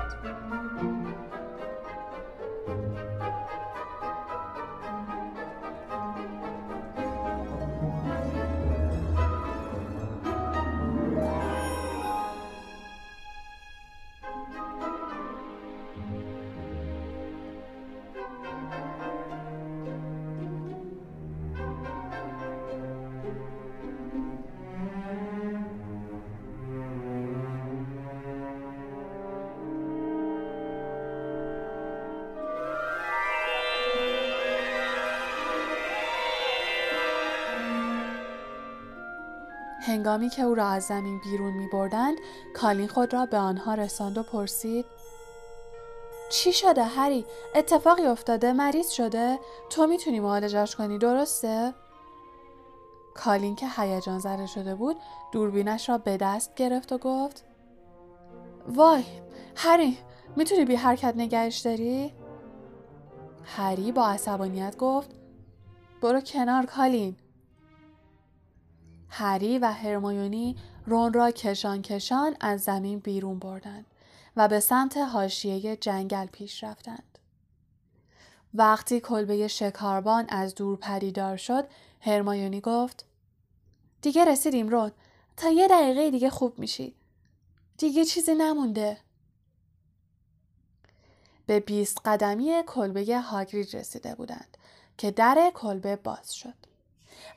هنگامی 40.07 40.29
که 40.29 40.42
او 40.42 40.55
را 40.55 40.69
از 40.69 40.85
زمین 40.85 41.21
بیرون 41.25 41.53
می 41.53 41.69
بردند 41.69 42.19
کالین 42.55 42.88
خود 42.88 43.12
را 43.12 43.27
به 43.27 43.37
آنها 43.37 43.75
رساند 43.75 44.19
و 44.19 44.23
پرسید 44.23 44.85
چی 46.31 46.53
شده 46.53 46.85
هری؟ 46.85 47.25
اتفاقی 47.55 48.07
افتاده؟ 48.07 48.53
مریض 48.53 48.90
شده؟ 48.90 49.38
تو 49.71 49.87
می‌تونی 49.87 50.21
معالجش 50.21 50.77
کنی 50.77 50.99
درسته؟ 50.99 51.75
کالین 53.14 53.57
که 53.57 53.66
هیجان 53.77 54.19
زده 54.19 54.47
شده 54.47 54.75
بود 54.75 54.97
دوربینش 55.33 55.88
را 55.88 55.99
به 55.99 56.16
دست 56.16 56.55
گرفت 56.55 56.92
و 56.92 56.99
گفت 56.99 57.45
وای 58.69 59.05
هری 59.57 59.99
می‌تونی 60.37 60.64
بی 60.64 60.75
حرکت 60.75 61.14
نگهش 61.16 61.59
داری؟ 61.59 62.12
هری 63.45 63.92
با 63.92 64.07
عصبانیت 64.07 64.77
گفت 64.77 65.11
برو 66.03 66.21
کنار 66.21 66.66
کالین 66.66 67.16
هری 69.09 69.59
و 69.59 69.73
هرمایونی 69.73 70.57
رون 70.87 71.12
را 71.12 71.31
کشان 71.31 71.83
کشان 71.83 72.37
از 72.40 72.62
زمین 72.62 72.99
بیرون 72.99 73.38
بردند 73.38 73.87
و 74.37 74.49
به 74.49 74.61
سمت 74.61 74.97
حاشیه 74.97 75.77
جنگل 75.77 76.27
پیش 76.27 76.64
رفتند. 76.64 77.19
وقتی 78.55 79.01
کلبه 79.01 79.49
شکاربان 79.49 80.27
از 80.29 80.55
دور 80.55 80.79
پدیدار 80.79 81.37
شد، 81.37 81.69
هرمایونی 82.01 82.61
گفت 82.61 83.05
دیگه 84.03 84.25
رسیدیم 84.25 84.69
رون 84.69 84.92
تا 85.37 85.51
یه 85.51 85.69
دقیقه 85.69 86.11
دیگه 86.11 86.31
خوب 86.31 86.59
میشی. 86.59 86.95
دیگه 87.79 88.05
چیزی 88.05 88.35
نمونده. 88.35 88.99
به 91.47 91.61
بیست 91.61 92.01
قدمی 92.05 92.62
کلبه 92.66 93.21
هاگرید 93.21 93.77
رسیده 93.77 94.14
بودند 94.14 94.57
که 94.99 95.11
در 95.11 95.53
کلبه 95.55 95.97
باز 95.97 96.35
شد. 96.35 96.55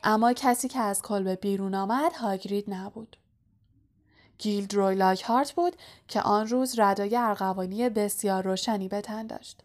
اما 0.03 0.33
کسی 0.33 0.67
که 0.67 0.79
از 0.79 1.01
کلبه 1.01 1.35
بیرون 1.35 1.75
آمد 1.75 2.13
هاگرید 2.13 2.73
نبود. 2.73 3.17
گیلدروی 4.37 4.95
لاکهارت 4.95 5.51
بود 5.51 5.75
که 6.07 6.21
آن 6.21 6.47
روز 6.47 6.79
ردای 6.79 7.15
ارغوانی 7.15 7.89
بسیار 7.89 8.43
روشنی 8.43 8.87
به 8.87 9.01
تن 9.01 9.27
داشت. 9.27 9.63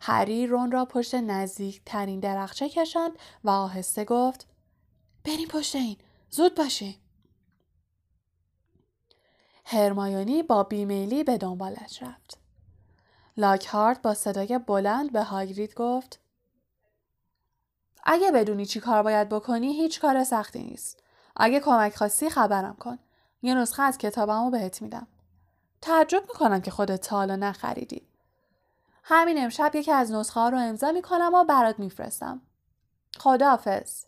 هری 0.00 0.46
رون 0.46 0.70
را 0.70 0.84
پشت 0.84 1.14
نزدیک 1.14 1.82
ترین 1.86 2.20
درخچه 2.20 2.68
کشاند 2.68 3.12
و 3.44 3.50
آهسته 3.50 4.04
گفت 4.04 4.46
بریم 5.24 5.48
پشت 5.48 5.76
این 5.76 5.96
زود 6.30 6.54
باشیم. 6.54 6.96
هرمایونی 9.64 10.42
با 10.42 10.62
بیمیلی 10.62 11.24
به 11.24 11.38
دنبالش 11.38 12.02
رفت. 12.02 12.38
لاکهارت 13.36 14.02
با 14.02 14.14
صدای 14.14 14.58
بلند 14.58 15.12
به 15.12 15.22
هاگرید 15.22 15.74
گفت 15.74 16.20
اگه 18.04 18.32
بدونی 18.32 18.66
چی 18.66 18.80
کار 18.80 19.02
باید 19.02 19.28
بکنی 19.28 19.72
هیچ 19.72 20.00
کار 20.00 20.24
سختی 20.24 20.62
نیست. 20.62 21.02
اگه 21.36 21.60
کمک 21.60 21.96
خواستی 21.96 22.30
خبرم 22.30 22.76
کن. 22.76 22.98
یه 23.42 23.54
نسخه 23.54 23.82
از 23.82 23.98
کتابمو 23.98 24.50
بهت 24.50 24.82
میدم. 24.82 25.06
تعجب 25.80 26.22
می‌کنم 26.22 26.60
که 26.60 26.70
خودت 26.70 27.08
تا 27.08 27.16
حالا 27.16 27.36
نخریدی. 27.36 28.02
همین 29.04 29.44
امشب 29.44 29.74
یکی 29.74 29.92
از 29.92 30.12
نسخه 30.12 30.40
ها 30.40 30.48
رو 30.48 30.58
امضا 30.58 30.92
می‌کنم 30.92 31.30
و 31.34 31.44
برات 31.44 31.78
میفرستم. 31.78 32.40
خداحافظ. 33.18 34.04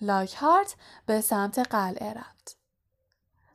لاکهارت 0.00 0.76
به 1.06 1.20
سمت 1.20 1.58
قلعه 1.58 2.12
رفت. 2.12 2.56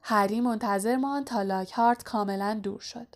هری 0.02 0.42
منتظر 0.42 0.96
ماند 0.96 1.26
تا 1.26 1.42
لاکهارت 1.42 2.04
کاملا 2.04 2.60
دور 2.64 2.80
شد. 2.80 3.08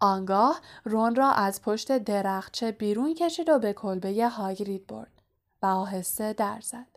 آنگاه 0.00 0.60
رون 0.84 1.14
را 1.14 1.30
از 1.30 1.62
پشت 1.62 1.98
درخچه 1.98 2.72
بیرون 2.72 3.14
کشید 3.14 3.48
و 3.48 3.58
به 3.58 3.72
کلبه 3.72 4.28
هاگرید 4.28 4.86
برد 4.86 5.22
و 5.62 5.66
آهسته 5.66 6.32
در 6.32 6.60
زد. 6.60 6.96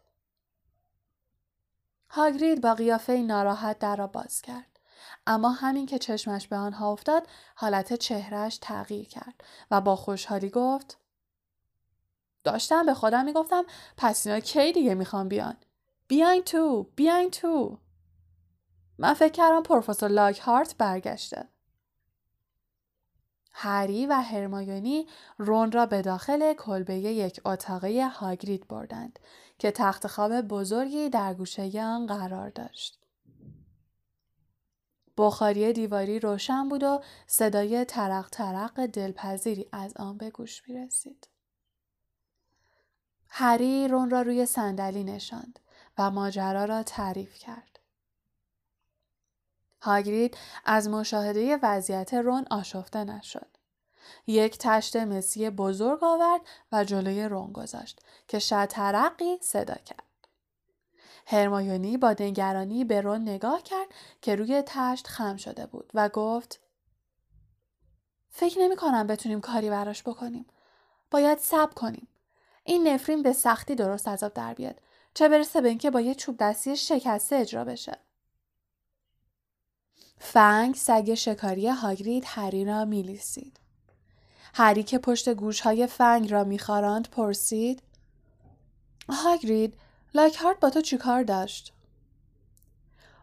هاگرید 2.09 2.61
با 2.61 2.73
قیافه 2.73 3.13
ناراحت 3.13 3.79
در 3.79 3.95
را 3.95 4.07
باز 4.07 4.41
کرد. 4.41 4.79
اما 5.27 5.49
همین 5.49 5.85
که 5.85 5.99
چشمش 5.99 6.47
به 6.47 6.55
آنها 6.55 6.91
افتاد 6.91 7.27
حالت 7.55 7.93
چهرش 7.93 8.57
تغییر 8.57 9.07
کرد 9.07 9.43
و 9.71 9.81
با 9.81 9.95
خوشحالی 9.95 10.49
گفت 10.49 10.97
داشتم 12.43 12.85
به 12.85 12.93
خودم 12.93 13.25
می‌گفتم 13.25 13.63
پس 13.97 14.27
اینا 14.27 14.39
کی 14.39 14.71
دیگه 14.71 14.95
می‌خوام 14.95 15.27
بیان 15.27 15.57
بیاین 16.07 16.43
تو 16.43 16.83
بیاین 16.95 17.31
تو 17.31 17.77
من 18.97 19.13
فکر 19.13 19.31
کردم 19.31 19.63
پروفسور 19.63 20.09
لاک 20.09 20.39
هارت 20.39 20.77
برگشته 20.77 21.49
هری 23.61 24.05
و 24.05 24.13
هرمایونی 24.13 25.07
رون 25.37 25.71
را 25.71 25.85
به 25.85 26.01
داخل 26.01 26.53
کلبه 26.53 26.95
یک 26.95 27.41
اتاقه 27.45 28.07
هاگرید 28.07 28.67
بردند 28.67 29.19
که 29.57 29.71
تخت 29.71 30.07
خواب 30.07 30.41
بزرگی 30.41 31.09
در 31.09 31.33
گوشه 31.33 31.83
آن 31.83 32.05
قرار 32.05 32.49
داشت. 32.49 32.99
بخاری 35.17 35.73
دیواری 35.73 36.19
روشن 36.19 36.69
بود 36.69 36.83
و 36.83 37.01
صدای 37.27 37.85
ترق 37.85 38.29
ترق 38.29 38.85
دلپذیری 38.85 39.69
از 39.71 39.97
آن 39.97 40.17
به 40.17 40.29
گوش 40.29 40.69
می 40.69 40.77
رسید. 40.77 41.27
هری 43.29 43.87
رون 43.87 44.09
را 44.09 44.21
روی 44.21 44.45
صندلی 44.45 45.03
نشاند 45.03 45.59
و 45.97 46.11
ماجرا 46.11 46.65
را 46.65 46.83
تعریف 46.83 47.33
کرد. 47.33 47.78
هاگرید 49.81 50.37
از 50.65 50.89
مشاهده 50.89 51.59
وضعیت 51.63 52.13
رون 52.13 52.45
آشفته 52.51 53.03
نشد. 53.03 53.47
یک 54.27 54.57
تشت 54.57 54.95
مسی 54.95 55.49
بزرگ 55.49 56.03
آورد 56.03 56.41
و 56.71 56.83
جلوی 56.83 57.23
رون 57.23 57.51
گذاشت 57.51 57.99
که 58.27 58.39
شطرقی 58.39 59.37
صدا 59.41 59.75
کرد. 59.75 60.03
هرمایونی 61.27 61.97
با 61.97 62.15
نگرانی 62.19 62.85
به 62.85 63.01
رون 63.01 63.21
نگاه 63.21 63.63
کرد 63.63 63.87
که 64.21 64.35
روی 64.35 64.63
تشت 64.65 65.07
خم 65.07 65.37
شده 65.37 65.65
بود 65.65 65.91
و 65.93 66.09
گفت 66.09 66.59
فکر 68.29 68.59
نمی 68.59 68.75
کنم 68.75 69.07
بتونیم 69.07 69.41
کاری 69.41 69.69
براش 69.69 70.03
بکنیم. 70.03 70.45
باید 71.11 71.39
صبر 71.39 71.73
کنیم. 71.73 72.07
این 72.63 72.87
نفرین 72.87 73.23
به 73.23 73.33
سختی 73.33 73.75
درست 73.75 74.07
از 74.07 74.23
آب 74.23 74.33
در 74.33 74.53
بیاد. 74.53 74.81
چه 75.13 75.29
برسه 75.29 75.61
به 75.61 75.69
اینکه 75.69 75.91
با 75.91 76.01
یه 76.01 76.15
چوب 76.15 76.37
دستی 76.39 76.77
شکسته 76.77 77.35
اجرا 77.35 77.63
بشه. 77.63 77.97
فنگ 80.19 80.75
سگ 80.75 81.13
شکاری 81.13 81.67
هاگرید 81.67 82.23
هری 82.27 82.65
را 82.65 82.85
میلیسید. 82.85 83.59
هری 84.53 84.83
که 84.83 84.97
پشت 84.97 85.29
گوش 85.29 85.61
های 85.61 85.87
فنگ 85.87 86.31
را 86.31 86.43
میخاراند 86.43 87.09
پرسید 87.09 87.81
هاگرید 89.09 89.73
لاکهارت 90.13 90.59
با 90.59 90.69
تو 90.69 90.81
چیکار 90.81 91.23
داشت؟ 91.23 91.73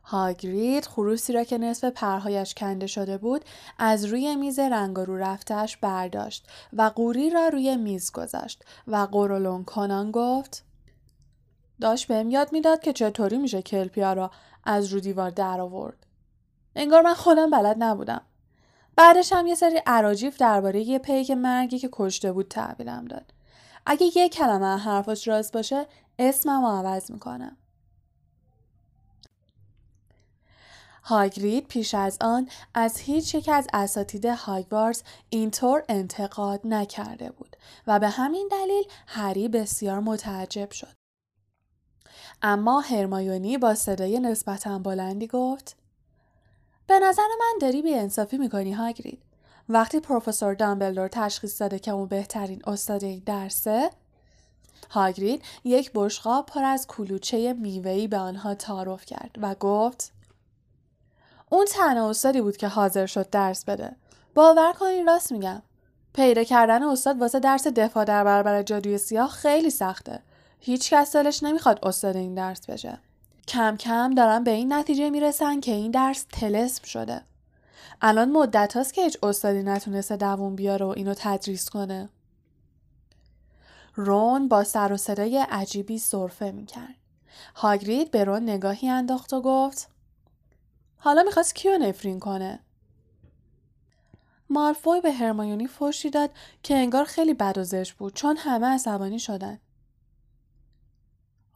هاگرید 0.04 0.86
خروسی 0.86 1.32
را 1.32 1.44
که 1.44 1.58
نصف 1.58 1.84
پرهایش 1.84 2.54
کنده 2.54 2.86
شده 2.86 3.18
بود 3.18 3.44
از 3.78 4.04
روی 4.04 4.36
میز 4.36 4.58
رنگ 4.58 4.96
رو 4.96 5.16
رفتش 5.16 5.76
برداشت 5.76 6.48
و 6.72 6.82
قوری 6.82 7.30
را 7.30 7.48
روی 7.48 7.76
میز 7.76 8.12
گذاشت 8.12 8.64
و 8.86 8.96
قرولون 8.96 9.64
کنان 9.64 10.10
گفت 10.10 10.64
داشت 11.80 12.06
بهم 12.06 12.30
یاد 12.30 12.52
می‌داد 12.52 12.80
که 12.80 12.92
چطوری 12.92 13.38
میشه 13.38 13.62
کلپیا 13.62 14.12
را 14.12 14.30
از 14.64 14.92
رو 14.92 15.00
دیوار 15.00 15.30
در 15.30 15.60
آورد. 15.60 16.05
انگار 16.76 17.02
من 17.02 17.14
خودم 17.14 17.50
بلد 17.50 17.76
نبودم. 17.78 18.20
بعدش 18.96 19.32
هم 19.32 19.46
یه 19.46 19.54
سری 19.54 19.82
عراجیف 19.86 20.36
درباره 20.36 20.80
یه 20.80 20.98
پیک 20.98 21.30
مرگی 21.30 21.78
که 21.78 21.88
کشته 21.92 22.32
بود 22.32 22.48
تحویلم 22.48 23.04
داد. 23.04 23.34
اگه 23.86 24.10
یه 24.16 24.28
کلمه 24.28 24.78
حرفاش 24.78 25.28
راست 25.28 25.52
باشه 25.52 25.86
اسمم 26.18 26.62
رو 26.62 26.68
عوض 26.68 27.10
می‌کنم. 27.10 27.56
هاگرید 31.02 31.68
پیش 31.68 31.94
از 31.94 32.18
آن 32.20 32.48
از 32.74 32.98
هیچ 32.98 33.34
یک 33.34 33.48
از 33.48 33.66
اساتید 33.72 34.24
هاگوارز 34.24 35.02
اینطور 35.30 35.84
انتقاد 35.88 36.60
نکرده 36.64 37.30
بود 37.30 37.56
و 37.86 37.98
به 37.98 38.08
همین 38.08 38.48
دلیل 38.50 38.84
هری 39.06 39.48
بسیار 39.48 40.00
متعجب 40.00 40.70
شد. 40.70 40.96
اما 42.42 42.80
هرمایونی 42.80 43.58
با 43.58 43.74
صدای 43.74 44.20
نسبتا 44.20 44.78
بلندی 44.78 45.26
گفت 45.26 45.76
به 46.86 46.98
نظر 46.98 47.22
من 47.40 47.58
داری 47.60 47.82
بی 47.82 47.94
انصافی 47.94 48.38
می‌کنی 48.38 48.72
هاگرید. 48.72 49.22
وقتی 49.68 50.00
پروفسور 50.00 50.54
دامبلدور 50.54 51.08
تشخیص 51.08 51.60
داده 51.60 51.78
که 51.78 51.90
اون 51.90 52.08
بهترین 52.08 52.62
استاد 52.66 53.02
یک 53.02 53.24
درسه 53.24 53.90
هاگرید 54.90 55.42
یک 55.64 55.90
بشقاب 55.94 56.46
پر 56.46 56.64
از 56.64 56.86
کلوچه 56.86 57.52
میوهی 57.52 58.08
به 58.08 58.18
آنها 58.18 58.54
تعارف 58.54 59.04
کرد 59.06 59.30
و 59.42 59.54
گفت 59.54 60.12
اون 61.50 61.64
تنها 61.64 62.10
استادی 62.10 62.40
بود 62.40 62.56
که 62.56 62.68
حاضر 62.68 63.06
شد 63.06 63.30
درس 63.30 63.64
بده. 63.64 63.96
باور 64.34 64.72
کنین 64.72 65.06
راست 65.06 65.32
میگم. 65.32 65.62
پیدا 66.14 66.44
کردن 66.44 66.82
استاد 66.82 67.20
واسه 67.20 67.40
درس 67.40 67.66
دفاع 67.66 68.04
در 68.04 68.24
برابر 68.24 68.62
جادوی 68.62 68.98
سیاه 68.98 69.30
خیلی 69.30 69.70
سخته. 69.70 70.22
هیچ 70.60 70.90
کس 70.90 71.16
دلش 71.16 71.42
نمی‌خواد 71.42 71.78
استاد 71.82 72.16
این 72.16 72.34
درس 72.34 72.66
بشه. 72.66 72.98
کم 73.48 73.76
کم 73.76 74.14
دارن 74.14 74.44
به 74.44 74.50
این 74.50 74.72
نتیجه 74.72 75.10
می‌رسن 75.10 75.60
که 75.60 75.72
این 75.72 75.90
درس 75.90 76.26
تلسم 76.32 76.84
شده. 76.84 77.22
الان 78.02 78.32
مدت 78.32 78.76
هاست 78.76 78.94
که 78.94 79.04
هیچ 79.04 79.18
استادی 79.22 79.62
نتونسته 79.62 80.16
دووم 80.16 80.56
بیاره 80.56 80.86
و 80.86 80.88
اینو 80.88 81.14
تدریس 81.16 81.70
کنه. 81.70 82.08
رون 83.94 84.48
با 84.48 84.64
سر 84.64 84.92
و 84.92 84.96
صدای 84.96 85.38
عجیبی 85.38 85.98
صرفه 85.98 86.50
می‌کرد. 86.50 86.94
هاگرید 87.54 88.10
به 88.10 88.24
رون 88.24 88.42
نگاهی 88.42 88.88
انداخت 88.88 89.32
و 89.32 89.40
گفت 89.40 89.88
حالا 90.96 91.22
می‌خواست 91.22 91.54
کیو 91.54 91.78
نفرین 91.78 92.20
کنه؟ 92.20 92.60
مالفوی 94.50 95.00
به 95.00 95.12
هرمایونی 95.12 95.66
فوشی 95.66 96.10
داد 96.10 96.30
که 96.62 96.74
انگار 96.74 97.04
خیلی 97.04 97.34
بد 97.34 97.58
و 97.58 97.84
بود 97.98 98.14
چون 98.14 98.36
همه 98.36 98.66
عصبانی 98.66 99.18
شدن. 99.18 99.58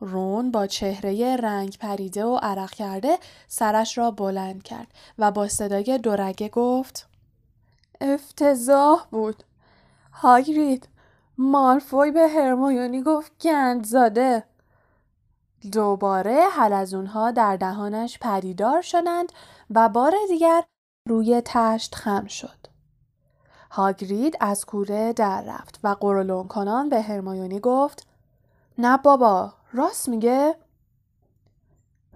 رون 0.00 0.50
با 0.50 0.66
چهره 0.66 1.36
رنگ 1.36 1.78
پریده 1.78 2.24
و 2.24 2.36
عرق 2.42 2.70
کرده 2.70 3.18
سرش 3.48 3.98
را 3.98 4.10
بلند 4.10 4.62
کرد 4.62 4.86
و 5.18 5.30
با 5.30 5.48
صدای 5.48 5.98
دورگه 5.98 6.48
گفت 6.48 7.08
افتضاح 8.00 9.06
بود. 9.10 9.44
هاگرید 10.12 10.88
مالفوی 11.38 12.10
به 12.10 12.28
هرمایونی 12.28 13.02
گفت 13.02 13.32
گند 13.40 13.86
زاده. 13.86 14.44
دوباره 15.72 16.40
حلزونها 16.52 17.30
در 17.30 17.56
دهانش 17.56 18.18
پدیدار 18.18 18.82
شدند 18.82 19.32
و 19.70 19.88
بار 19.88 20.14
دیگر 20.28 20.64
روی 21.08 21.42
تشت 21.44 21.94
خم 21.94 22.26
شد. 22.26 22.66
هاگرید 23.70 24.36
از 24.40 24.64
کوره 24.64 25.12
در 25.12 25.42
رفت 25.42 25.80
و 25.84 25.96
قرولون 26.00 26.48
کنان 26.48 26.88
به 26.88 27.02
هرمایونی 27.02 27.60
گفت 27.60 28.06
نه 28.78 28.96
بابا 28.96 29.52
راست 29.72 30.08
میگه؟ 30.08 30.56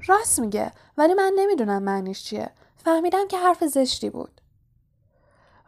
راست 0.06 0.40
میگه 0.40 0.72
ولی 0.96 1.14
من 1.14 1.32
نمی‌دونم 1.36 1.82
معنیش 1.82 2.24
چیه. 2.24 2.50
فهمیدم 2.76 3.28
که 3.28 3.38
حرف 3.38 3.64
زشتی 3.64 4.10
بود. 4.10 4.40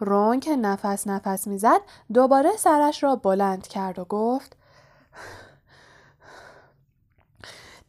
رون 0.01 0.41
که 0.41 0.57
نفس 0.57 1.07
نفس 1.07 1.47
می‌زد 1.47 1.81
دوباره 2.13 2.57
سرش 2.57 3.03
را 3.03 3.17
بلند 3.17 3.67
کرد 3.67 3.99
و 3.99 4.05
گفت 4.05 4.57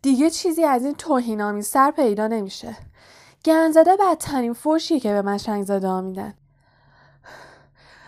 دیگه 0.02 0.30
چیزی 0.30 0.64
از 0.64 0.86
این 0.86 0.96
توهینامی 0.96 1.62
سر 1.62 1.92
پیدا 1.92 2.28
نمیشه. 2.28 2.78
گنزده 3.46 3.98
بدترین 3.98 4.54
فوشی 4.54 5.00
که 5.00 5.14
به 5.14 5.22
من 5.22 5.38
زده 5.64 6.02
میدن. 6.02 6.34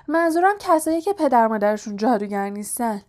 منظورم 0.07 0.55
کسایی 0.59 1.01
که 1.01 1.13
پدر 1.13 1.47
مادرشون 1.47 1.97
جادوگر 1.97 2.49
نیستن. 2.49 3.01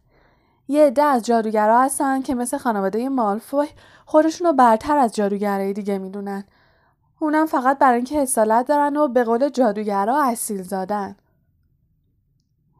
یه 0.70 0.86
عده 0.86 1.02
از 1.02 1.22
جادوگرا 1.22 1.82
هستن 1.82 2.22
که 2.22 2.34
مثل 2.34 2.58
خانواده 2.58 3.08
مالفوی 3.08 3.68
خودشون 4.06 4.46
رو 4.46 4.52
برتر 4.52 4.98
از 4.98 5.14
جادوگرای 5.14 5.72
دیگه 5.72 5.98
می‌دونن. 5.98 6.44
اونم 7.20 7.46
فقط 7.46 7.78
برای 7.78 7.96
اینکه 7.96 8.22
اصالت 8.22 8.66
دارن 8.66 8.96
و 8.96 9.08
به 9.08 9.24
قول 9.24 9.48
جادوگرا 9.48 10.22
اصیل 10.22 10.62
زادن. 10.62 11.16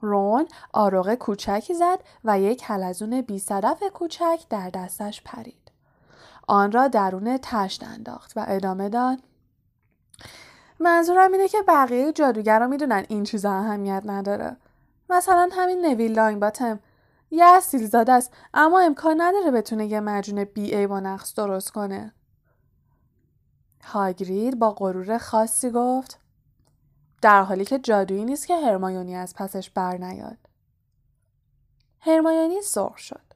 رون 0.00 0.48
آروغ 0.72 1.14
کوچکی 1.14 1.74
زد 1.74 1.98
و 2.24 2.40
یک 2.40 2.64
حلزون 2.64 3.20
بی 3.20 3.38
صدف 3.38 3.82
کوچک 3.94 4.40
در 4.50 4.70
دستش 4.70 5.22
پرید. 5.22 5.70
آن 6.48 6.72
را 6.72 6.88
درون 6.88 7.38
تشت 7.42 7.84
انداخت 7.84 8.32
و 8.36 8.44
ادامه 8.48 8.88
داد. 8.88 9.18
منظورم 10.80 11.32
اینه 11.32 11.48
که 11.48 11.58
بقیه 11.68 12.12
جادوگرا 12.12 12.66
می‌دونن 12.66 13.04
این 13.08 13.24
چیزا 13.24 13.52
اهمیت 13.52 14.02
نداره. 14.06 14.56
مثلا 15.10 15.48
همین 15.52 15.86
نویل 15.86 16.12
لانگ 16.12 16.40
باتم 16.40 16.80
یه 17.30 17.44
اصیل 17.44 17.86
زاده 17.86 18.12
است 18.12 18.32
اما 18.54 18.80
امکان 18.80 19.20
نداره 19.20 19.50
بتونه 19.50 19.86
یه 19.86 20.00
مجون 20.00 20.44
بی 20.44 20.74
ای 20.74 20.86
با 20.86 21.00
نقص 21.00 21.34
درست 21.34 21.70
کنه. 21.70 22.14
هاگرید 23.84 24.58
با 24.58 24.72
غرور 24.72 25.18
خاصی 25.18 25.70
گفت 25.70 26.18
در 27.22 27.42
حالی 27.42 27.64
که 27.64 27.78
جادویی 27.78 28.24
نیست 28.24 28.46
که 28.46 28.56
هرمایونی 28.56 29.16
از 29.16 29.34
پسش 29.34 29.70
بر 29.70 29.96
نیاد. 29.96 30.38
هرمایونی 32.00 32.62
سرخ 32.62 32.98
شد. 32.98 33.30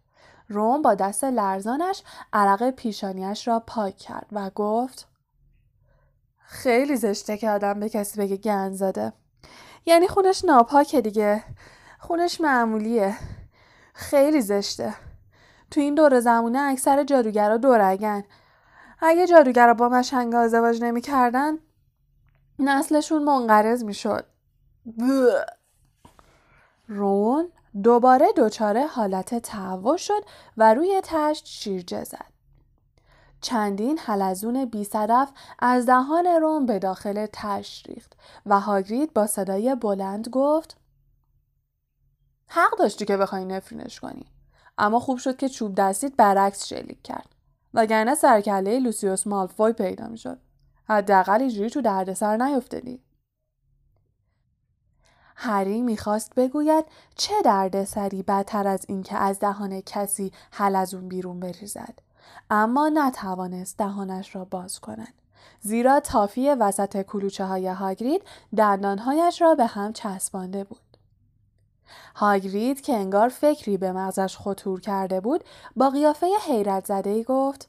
روم 0.49 0.83
با 0.83 0.95
دست 0.95 1.25
لرزانش 1.25 2.03
عرق 2.33 2.71
پیشانیش 2.71 3.49
را 3.49 3.61
پاک 3.61 3.97
کرد 3.97 4.27
و 4.33 4.51
گفت 4.51 5.09
خیلی 6.39 6.97
زشته 6.97 7.37
که 7.37 7.51
آدم 7.51 7.81
به 7.81 7.89
کسی 7.89 8.19
بگه 8.19 8.37
گند 8.37 8.73
زده 8.73 9.13
یعنی 9.87 10.09
خونش 10.09 10.45
ناپاکه 10.45 11.01
دیگه 11.01 11.45
خونش 11.99 12.41
معمولیه 12.41 13.17
خیلی 13.95 14.41
زشته. 14.41 14.95
تو 15.71 15.81
این 15.81 15.95
دور 15.95 16.21
زمونه 16.21 16.59
اکثر 16.59 17.05
جادوگرا 17.05 17.57
دورگن. 17.57 18.25
اگه 19.01 19.27
جادوگرا 19.27 19.75
با 19.75 19.89
مشنگا 19.89 20.39
ازدواج 20.39 20.83
نمی‌کردن 20.83 21.59
نسلشون 22.59 23.25
منقرض 23.25 23.85
می‌شد. 23.85 24.27
رون 26.89 27.49
دوباره 27.83 28.27
دچار 28.37 28.87
حالت 28.87 29.35
تهوع 29.35 29.97
شد 29.97 30.25
و 30.57 30.75
روی 30.75 31.01
تشت 31.05 31.47
شیرجه 31.47 32.05
زد. 32.05 32.35
چندین 33.41 33.99
حلزون 33.99 34.65
بی 34.65 34.85
صدف 34.85 35.33
از 35.59 35.87
دهان 35.87 36.27
روم 36.27 36.67
به 36.67 36.79
داخل 36.79 37.27
تشت 37.33 37.89
ریخت 37.89 38.13
و 38.47 38.61
هاگرید 38.61 39.13
با 39.13 39.27
صدای 39.27 39.75
بلند 39.75 40.29
گفت 40.29 40.77
حق 42.55 42.79
داشتی 42.79 43.05
که 43.05 43.17
بخوای 43.17 43.45
نفرینش 43.45 44.01
کنی. 44.01 44.27
اما 44.79 45.01
خوب 45.01 45.19
شد 45.19 45.37
که 45.37 45.49
چوب 45.49 45.75
دستید 45.75 46.17
برعکس 46.17 46.67
شلیک 46.67 47.03
کرد. 47.03 47.35
وگرنه 47.75 48.15
سرکله 48.15 48.79
لوسیوس 48.79 49.27
مالفوی 49.27 49.73
پیدا 49.73 50.07
می‌شد. 50.07 50.39
حداقل 50.89 51.41
اینجوری 51.41 51.71
تو 51.71 51.81
دردسر 51.81 52.37
نیفتادی. 52.37 53.03
هری 55.37 55.83
می‌خواست 55.83 56.35
بگوید 56.35 56.85
چه 57.15 57.35
دردسری 57.45 58.23
بدتر 58.23 58.69
از 58.69 58.85
اینکه 58.89 59.17
از 59.17 59.41
دهان 59.41 59.81
کسی 59.81 60.33
حلزون 60.51 61.09
بیرون 61.09 61.41
بریزد. 61.41 61.99
اما 62.51 62.91
نتوانست 62.95 63.79
دهانش 63.79 64.37
را 64.37 64.45
باز 64.45 64.81
کند. 64.81 65.15
زیرا 65.61 66.01
تافی 66.01 66.51
وسط 66.51 67.03
کلوچه 67.03 67.45
های 67.45 67.69
هاگرید 67.69 68.23
دندانهایش 68.57 69.43
را 69.43 69.55
به 69.55 69.67
هم 69.67 69.93
چسبانده 69.93 70.65
بود. 70.65 70.84
هاگرید 72.17 72.81
که 72.81 72.95
انگار 72.95 73.29
فکری 73.29 73.77
به 73.77 73.93
مغزش 73.93 74.37
خطور 74.37 74.81
کرده 74.81 75.21
بود 75.21 75.45
با 75.77 75.91
قیافه 75.91 76.27
حیرت 76.47 76.87
زده 76.87 77.11
ای 77.11 77.25
گفت 77.25 77.69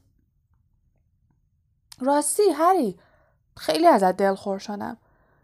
راستی 1.99 2.49
هری 2.49 2.99
خیلی 3.57 3.87
ازت 3.87 4.17
دلخور 4.17 4.59
شدم. 4.59 4.97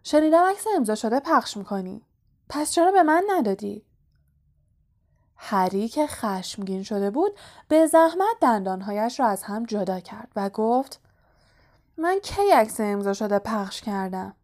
شنیدم 0.04 0.44
عکس 0.44 0.66
امضا 0.76 0.96
شده 0.96 1.20
پخش 1.20 1.58
می‌کنی. 1.58 2.02
پس 2.50 2.72
چرا 2.72 2.92
به 2.92 3.04
من 3.04 3.24
ندادی؟ 3.30 3.86
هری 5.36 5.88
که 5.88 6.08
خشمگین 6.08 6.84
شده 6.84 7.12
بود 7.12 7.32
به 7.68 7.88
زحمت 7.88 8.36
دندانهایش 8.42 9.20
را 9.20 9.28
از 9.28 9.44
هم 9.44 9.66
جدا 9.66 10.00
کرد 10.00 10.32
و 10.36 10.50
گفت 10.50 11.00
من 11.98 12.20
کی 12.20 12.52
عکس 12.54 12.80
امضا 12.80 13.14
شده 13.14 13.40
پخش 13.40 13.82
کردم؟ 13.82 14.36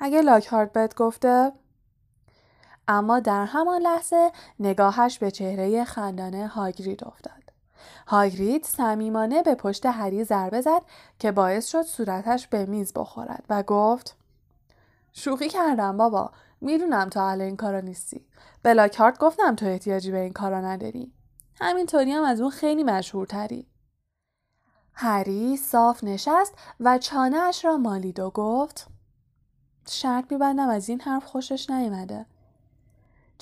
اگه 0.00 0.22
لاکهارت 0.22 0.72
بهت 0.72 0.94
گفته 0.94 1.52
اما 2.88 3.20
در 3.20 3.44
همان 3.44 3.82
لحظه 3.82 4.32
نگاهش 4.60 5.18
به 5.18 5.30
چهره 5.30 5.84
خندانه 5.84 6.46
هاگرید 6.46 7.04
افتاد. 7.04 7.44
هاگرید 8.06 8.64
صمیمانه 8.64 9.42
به 9.42 9.54
پشت 9.54 9.86
هری 9.86 10.24
ضربه 10.24 10.60
زد 10.60 10.82
که 11.18 11.32
باعث 11.32 11.66
شد 11.66 11.82
صورتش 11.82 12.46
به 12.48 12.66
میز 12.66 12.92
بخورد 12.92 13.44
و 13.48 13.62
گفت 13.62 14.16
شوخی 15.12 15.48
کردم 15.48 15.96
بابا 15.96 16.30
می‌دونم 16.60 17.08
تو 17.08 17.20
اهل 17.20 17.40
این 17.40 17.56
کارا 17.56 17.80
نیستی. 17.80 18.26
به 18.62 18.74
لاکهارت 18.74 19.18
گفتم 19.18 19.54
تو 19.54 19.66
احتیاجی 19.66 20.10
به 20.10 20.20
این 20.20 20.32
کارا 20.32 20.60
نداری. 20.60 21.12
همینطوری 21.60 22.12
هم 22.12 22.24
از 22.24 22.40
اون 22.40 22.50
خیلی 22.50 22.84
مشهورتری. 22.84 23.66
هری 24.94 25.56
صاف 25.56 26.04
نشست 26.04 26.54
و 26.80 26.98
چانهاش 26.98 27.64
را 27.64 27.76
مالید 27.76 28.20
و 28.20 28.30
گفت 28.30 28.86
شرط 29.88 30.32
میبندم 30.32 30.68
از 30.68 30.88
این 30.88 31.00
حرف 31.00 31.24
خوشش 31.24 31.70
نیامده 31.70 32.26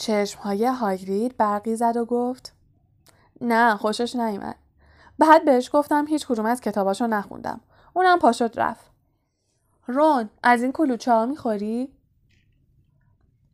چشمهای 0.02 0.66
هاگرید 0.66 1.36
برقی 1.36 1.76
زد 1.76 1.96
و 1.96 2.04
گفت 2.04 2.52
نه 3.40 3.76
خوشش 3.76 4.16
نیومد. 4.16 4.56
بعد 5.18 5.44
بهش 5.44 5.70
گفتم 5.72 6.06
هیچ 6.06 6.26
کدوم 6.26 6.46
از 6.46 6.60
کتاباشو 6.60 7.06
نخوندم. 7.06 7.60
اونم 7.94 8.18
پاشد 8.18 8.60
رفت. 8.60 8.90
رون 9.86 10.30
از 10.42 10.62
این 10.62 10.72
کلوچه 10.72 11.12
ها 11.12 11.26
می‌خوری؟ 11.26 11.92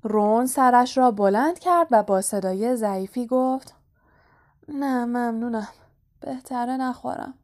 رون 0.02 0.46
سرش 0.46 0.98
را 0.98 1.10
بلند 1.10 1.58
کرد 1.58 1.86
و 1.90 2.02
با 2.02 2.20
صدای 2.20 2.76
ضعیفی 2.76 3.26
گفت 3.26 3.74
نه 4.68 5.04
ممنونم 5.04 5.68
بهتره 6.20 6.76
نخورم. 6.76 7.34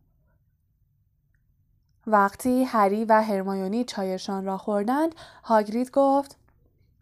وقتی 2.07 2.65
هری 2.65 3.05
و 3.05 3.23
هرمایونی 3.23 3.85
چایشان 3.85 4.45
را 4.45 4.59
خوردند 4.59 5.15
هاگرید 5.45 5.91
گفت 5.91 6.37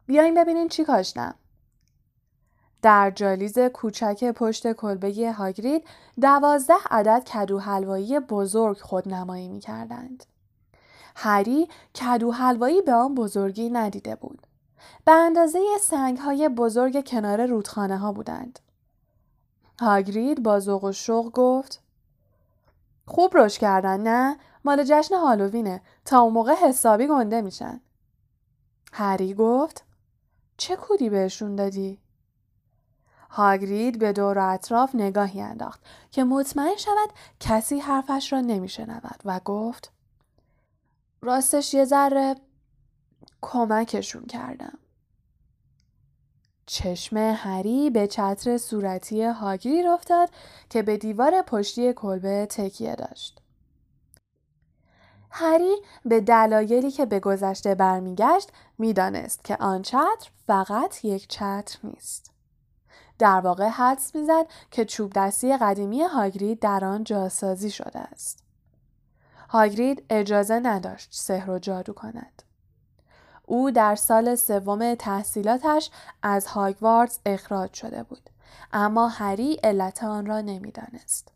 بیاین 0.06 0.34
ببینین 0.34 0.68
چی 0.68 0.84
کاشتم. 0.84 1.34
در 2.82 3.10
جالیز 3.10 3.58
کوچک 3.58 4.24
پشت 4.24 4.72
کلبه 4.72 5.32
هاگرید 5.38 5.84
دوازده 6.20 6.74
عدد 6.90 7.24
کدو 7.24 7.58
حلوایی 7.58 8.20
بزرگ 8.20 8.78
خودنمایی 8.78 9.48
می 9.48 9.60
کردند. 9.60 10.24
هری 11.16 11.68
کدو 11.94 12.32
حلوایی 12.32 12.82
به 12.82 12.92
آن 12.92 13.14
بزرگی 13.14 13.70
ندیده 13.70 14.14
بود. 14.14 14.46
به 15.04 15.12
اندازه 15.12 15.58
سنگ 15.80 16.18
های 16.18 16.48
بزرگ 16.48 17.08
کنار 17.08 17.46
رودخانه 17.46 17.98
ها 17.98 18.12
بودند. 18.12 18.58
هاگرید 19.80 20.42
با 20.42 20.60
ذوق 20.60 20.84
و 20.84 20.92
شوق 20.92 21.32
گفت 21.32 21.82
خوب 23.06 23.36
روش 23.36 23.58
کردن 23.58 24.00
نه؟ 24.00 24.38
مال 24.64 24.84
جشن 24.84 25.14
هالووینه 25.14 25.82
تا 26.04 26.20
اون 26.20 26.32
موقع 26.32 26.54
حسابی 26.54 27.06
گنده 27.06 27.40
میشن. 27.40 27.80
هری 28.92 29.34
گفت 29.34 29.84
چه 30.56 30.76
کودی 30.76 31.10
بهشون 31.10 31.56
دادی؟ 31.56 32.01
هاگرید 33.34 33.98
به 33.98 34.12
دور 34.12 34.38
و 34.38 34.52
اطراف 34.52 34.94
نگاهی 34.94 35.40
انداخت 35.40 35.80
که 36.10 36.24
مطمئن 36.24 36.76
شود 36.76 37.10
کسی 37.40 37.78
حرفش 37.78 38.32
را 38.32 38.40
نمیشنود 38.40 39.20
و 39.24 39.40
گفت 39.44 39.92
راستش 41.22 41.74
یه 41.74 41.84
ذره 41.84 42.34
کمکشون 43.40 44.26
کردم. 44.26 44.78
چشم 46.66 47.16
هری 47.16 47.90
به 47.90 48.06
چتر 48.06 48.58
صورتی 48.58 49.22
هاگرید 49.22 49.86
افتاد 49.86 50.30
که 50.70 50.82
به 50.82 50.96
دیوار 50.96 51.42
پشتی 51.42 51.92
کلبه 51.92 52.46
تکیه 52.50 52.94
داشت. 52.94 53.40
هری 55.30 55.74
به 56.04 56.20
دلایلی 56.20 56.90
که 56.90 57.06
به 57.06 57.20
گذشته 57.20 57.74
برمیگشت 57.74 58.50
می‌دانست 58.78 59.44
که 59.44 59.56
آن 59.56 59.82
چتر 59.82 60.30
فقط 60.46 61.04
یک 61.04 61.28
چتر 61.28 61.78
نیست. 61.84 62.31
در 63.22 63.40
واقع 63.40 63.68
حدس 63.68 64.14
می‌زد 64.14 64.46
که 64.70 64.84
چوب 64.84 65.12
دستی 65.12 65.56
قدیمی 65.56 66.02
هاگرید 66.02 66.60
در 66.60 66.84
آن 66.84 67.04
جاسازی 67.04 67.70
شده 67.70 67.98
است. 67.98 68.44
هاگرید 69.48 70.04
اجازه 70.10 70.60
نداشت 70.60 71.08
سحر 71.12 71.50
و 71.50 71.58
جادو 71.58 71.92
کند. 71.92 72.42
او 73.46 73.70
در 73.70 73.94
سال 73.94 74.34
سوم 74.34 74.94
تحصیلاتش 74.94 75.90
از 76.22 76.46
هاگوارتس 76.46 77.18
اخراج 77.26 77.74
شده 77.74 78.02
بود 78.02 78.30
اما 78.72 79.08
هری 79.08 79.54
علت 79.64 80.04
آن 80.04 80.26
را 80.26 80.40
نمی‌دانست. 80.40 81.28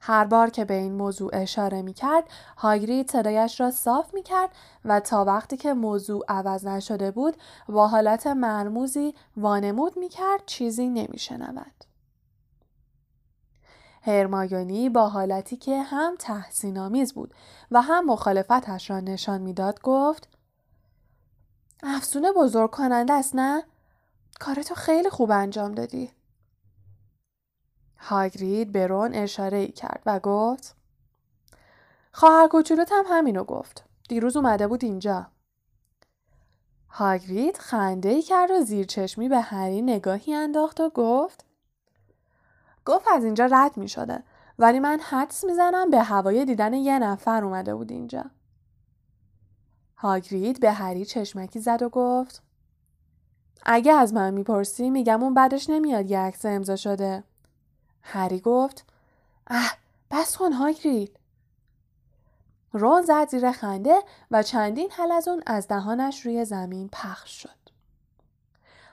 هر 0.00 0.24
بار 0.24 0.50
که 0.50 0.64
به 0.64 0.74
این 0.74 0.92
موضوع 0.92 1.30
اشاره 1.32 1.82
می 1.82 1.94
کرد، 1.94 2.24
هاگرید 2.56 3.10
صدایش 3.10 3.60
را 3.60 3.70
صاف 3.70 4.14
می 4.14 4.22
کرد 4.22 4.50
و 4.84 5.00
تا 5.00 5.24
وقتی 5.24 5.56
که 5.56 5.74
موضوع 5.74 6.24
عوض 6.28 6.66
نشده 6.66 7.10
بود 7.10 7.36
با 7.68 7.88
حالت 7.88 8.26
مرموزی 8.26 9.14
وانمود 9.36 9.98
می 9.98 10.08
کرد 10.08 10.42
چیزی 10.46 10.88
نمی 10.88 11.18
شنود. 11.18 11.84
هرمایونی 14.02 14.88
با 14.88 15.08
حالتی 15.08 15.56
که 15.56 15.82
هم 15.82 16.14
تحسین 16.18 16.78
آمیز 16.78 17.14
بود 17.14 17.34
و 17.70 17.82
هم 17.82 18.06
مخالفتش 18.06 18.90
را 18.90 19.00
نشان 19.00 19.40
می‌داد 19.40 19.80
گفت 19.82 20.28
افسونه 21.82 22.32
بزرگ 22.32 22.70
کننده 22.70 23.12
است 23.12 23.34
نه؟ 23.34 23.62
کارتو 24.40 24.74
خیلی 24.74 25.10
خوب 25.10 25.30
انجام 25.30 25.72
دادی. 25.72 26.10
هاگرید 28.02 28.72
به 28.72 28.86
رون 28.86 29.14
اشاره 29.14 29.58
ای 29.58 29.68
کرد 29.68 30.02
و 30.06 30.20
گفت 30.20 30.76
خواهر 32.12 32.48
کوچولوت 32.48 32.92
هم 32.92 33.04
همینو 33.08 33.44
گفت. 33.44 33.84
دیروز 34.08 34.36
اومده 34.36 34.66
بود 34.66 34.84
اینجا. 34.84 35.26
هاگرید 36.88 37.56
خنده 37.56 38.08
ای 38.08 38.22
کرد 38.22 38.50
و 38.50 38.60
زیر 38.60 38.86
چشمی 38.86 39.28
به 39.28 39.40
هری 39.40 39.82
نگاهی 39.82 40.34
انداخت 40.34 40.80
و 40.80 40.90
گفت 40.90 41.44
گفت 42.84 43.06
از 43.12 43.24
اینجا 43.24 43.46
رد 43.46 43.76
می 43.76 43.88
شده 43.88 44.22
ولی 44.58 44.80
من 44.80 45.00
حدس 45.00 45.44
می‌زنم 45.44 45.90
به 45.90 46.02
هوای 46.02 46.44
دیدن 46.44 46.74
یه 46.74 46.98
نفر 46.98 47.44
اومده 47.44 47.74
بود 47.74 47.92
اینجا. 47.92 48.24
هاگرید 49.96 50.60
به 50.60 50.72
هری 50.72 51.04
چشمکی 51.04 51.60
زد 51.60 51.82
و 51.82 51.88
گفت 51.88 52.42
اگه 53.62 53.92
از 53.92 54.14
من 54.14 54.34
می‌پرسی 54.34 54.90
میگم 54.90 55.22
اون 55.22 55.34
بعدش 55.34 55.70
نمیاد 55.70 56.10
یه 56.10 56.18
عکس 56.18 56.44
امضا 56.44 56.76
شده. 56.76 57.24
هری 58.02 58.40
گفت 58.40 58.84
اه 59.46 59.72
بس 60.10 60.36
کن 60.36 60.52
هاگرید. 60.52 61.16
رون 62.72 63.02
زد 63.02 63.28
زیر 63.28 63.52
خنده 63.52 64.02
و 64.30 64.42
چندین 64.42 64.90
حلزون 64.90 65.42
از 65.46 65.68
دهانش 65.68 66.26
روی 66.26 66.44
زمین 66.44 66.88
پخش 66.92 67.42
شد. 67.42 67.60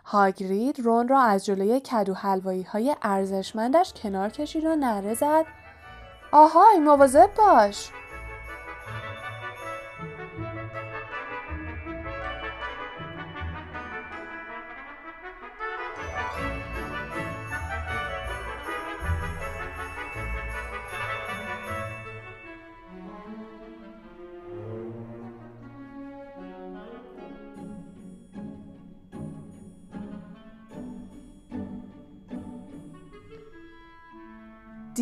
هاگرید 0.05 0.79
رون 0.79 1.07
را 1.07 1.21
از 1.21 1.45
جلوی 1.45 1.79
کدو 1.79 2.13
حلوایی 2.13 2.63
های 2.63 2.95
ارزشمندش 3.01 3.93
کنار 3.93 4.29
کشید 4.29 4.65
و 4.65 4.75
نره 4.75 5.13
زد 5.13 5.45
آهای 6.31 6.79
مواظب 6.79 7.29
باش 7.37 7.91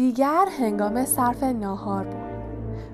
دیگر 0.05 0.47
هنگام 0.59 1.05
صرف 1.05 1.43
ناهار 1.43 2.03
بود 2.03 2.43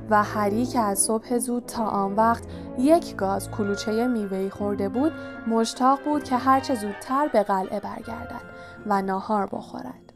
و 0.10 0.24
هری 0.24 0.66
که 0.66 0.80
از 0.80 1.00
صبح 1.00 1.38
زود 1.38 1.66
تا 1.66 1.86
آن 1.86 2.16
وقت 2.16 2.44
یک 2.78 3.16
گاز 3.16 3.52
کلوچه 3.52 4.08
میوهی 4.08 4.50
خورده 4.50 4.90
بود 4.90 5.12
مشتاق 5.48 6.04
بود 6.04 6.24
که 6.24 6.38
هرچه 6.38 6.76
زودتر 6.76 7.28
به 7.28 7.44
قلعه 7.44 7.80
برگردد 7.80 8.42
و 8.86 9.02
ناهار 9.02 9.50
بخورد. 9.52 10.14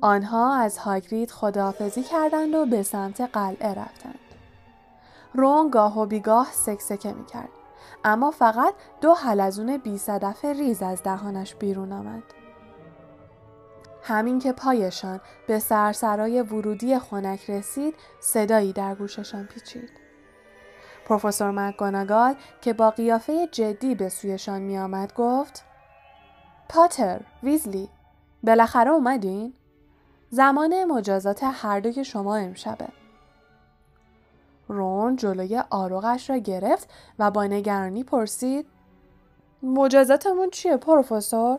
آنها 0.00 0.54
از 0.54 0.78
هاگرید 0.78 1.30
خداحافظی 1.30 2.02
کردند 2.02 2.54
و 2.54 2.66
به 2.66 2.82
سمت 2.82 3.20
قلعه 3.20 3.74
رفتند. 3.74 4.18
رون 5.34 5.70
گاه 5.70 5.98
و 5.98 6.06
بیگاه 6.06 6.48
سکسکه 6.52 7.12
می 7.12 7.24
کرد. 7.26 7.50
اما 8.04 8.30
فقط 8.30 8.74
دو 9.00 9.14
حلزون 9.14 9.76
بی 9.76 9.98
صدف 9.98 10.44
ریز 10.44 10.82
از 10.82 11.02
دهانش 11.02 11.54
بیرون 11.54 11.92
آمد. 11.92 12.22
همین 14.02 14.38
که 14.38 14.52
پایشان 14.52 15.20
به 15.46 15.58
سرسرای 15.58 16.42
ورودی 16.42 16.98
خنک 16.98 17.50
رسید 17.50 17.94
صدایی 18.20 18.72
در 18.72 18.94
گوششان 18.94 19.46
پیچید. 19.46 19.90
پروفسور 21.04 21.50
مکگوناگال 21.50 22.34
که 22.60 22.72
با 22.72 22.90
قیافه 22.90 23.48
جدی 23.52 23.94
به 23.94 24.08
سویشان 24.08 24.62
می 24.62 24.78
آمد 24.78 25.14
گفت 25.14 25.64
پاتر، 26.68 27.20
ویزلی، 27.42 27.88
بالاخره 28.42 28.90
اومدین؟ 28.90 29.54
زمان 30.30 30.84
مجازات 30.84 31.40
هر 31.42 31.80
دوی 31.80 32.04
شما 32.04 32.36
امشبه. 32.36 32.88
رون 34.68 35.16
جلوی 35.16 35.62
آروغش 35.70 36.30
را 36.30 36.36
گرفت 36.36 36.90
و 37.18 37.30
با 37.30 37.44
نگرانی 37.44 38.04
پرسید 38.04 38.66
مجازاتمون 39.62 40.50
چیه 40.50 40.76
پروفسور؟ 40.76 41.58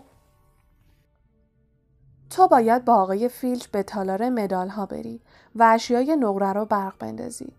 تو 2.32 2.48
باید 2.48 2.86
با 2.86 2.96
آقای 2.96 3.30
فیلچ 3.30 3.68
به 3.68 3.84
تالار 3.84 4.30
مدال 4.30 4.70
ها 4.70 4.86
بری 4.86 5.22
و 5.56 5.64
اشیای 5.64 6.16
نقره 6.16 6.54
رو 6.54 6.66
برق 6.66 6.98
بندازی. 6.98 7.54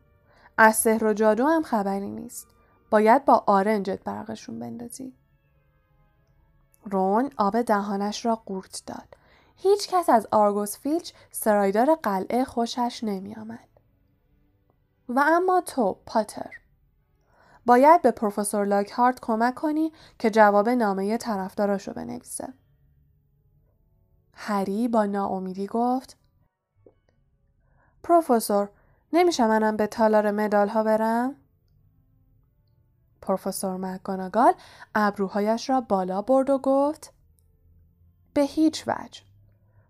از 0.58 0.76
سحر 0.76 1.04
و 1.04 1.12
جادو 1.12 1.46
هم 1.46 1.62
خبری 1.62 2.10
نیست. 2.10 2.46
باید 2.90 3.24
با 3.24 3.44
آرنجت 3.46 4.04
برقشون 4.04 4.58
بندازی. 4.58 5.14
رون 6.84 7.30
آب 7.36 7.62
دهانش 7.62 8.26
را 8.26 8.34
قورت 8.46 8.82
داد. 8.86 9.16
هیچ 9.56 9.88
کس 9.88 10.10
از 10.10 10.26
آرگوس 10.30 10.78
فیلچ 10.78 11.12
سرایدار 11.30 11.94
قلعه 11.94 12.44
خوشش 12.44 13.00
نمی 13.04 13.34
آمد. 13.34 13.68
و 15.08 15.24
اما 15.26 15.60
تو 15.60 15.96
پاتر 16.06 16.50
باید 17.66 18.02
به 18.02 18.10
پروفسور 18.10 18.64
لاکهارت 18.64 19.20
کمک 19.20 19.54
کنی 19.54 19.92
که 20.18 20.30
جواب 20.30 20.68
نامه 20.68 21.16
طرفداراشو 21.16 21.92
بنویسه. 21.92 22.54
هری 24.36 24.88
با 24.88 25.06
ناامیدی 25.06 25.66
گفت 25.66 26.16
پروفسور 28.02 28.68
نمیشه 29.12 29.46
منم 29.46 29.76
به 29.76 29.86
تالار 29.86 30.30
مدال 30.30 30.68
ها 30.68 30.82
برم؟ 30.82 31.34
پروفسور 33.22 33.76
مکگوناگال 33.76 34.54
ابروهایش 34.94 35.70
را 35.70 35.80
بالا 35.80 36.22
برد 36.22 36.50
و 36.50 36.58
گفت 36.58 37.12
به 38.34 38.42
هیچ 38.42 38.84
وجه. 38.86 39.22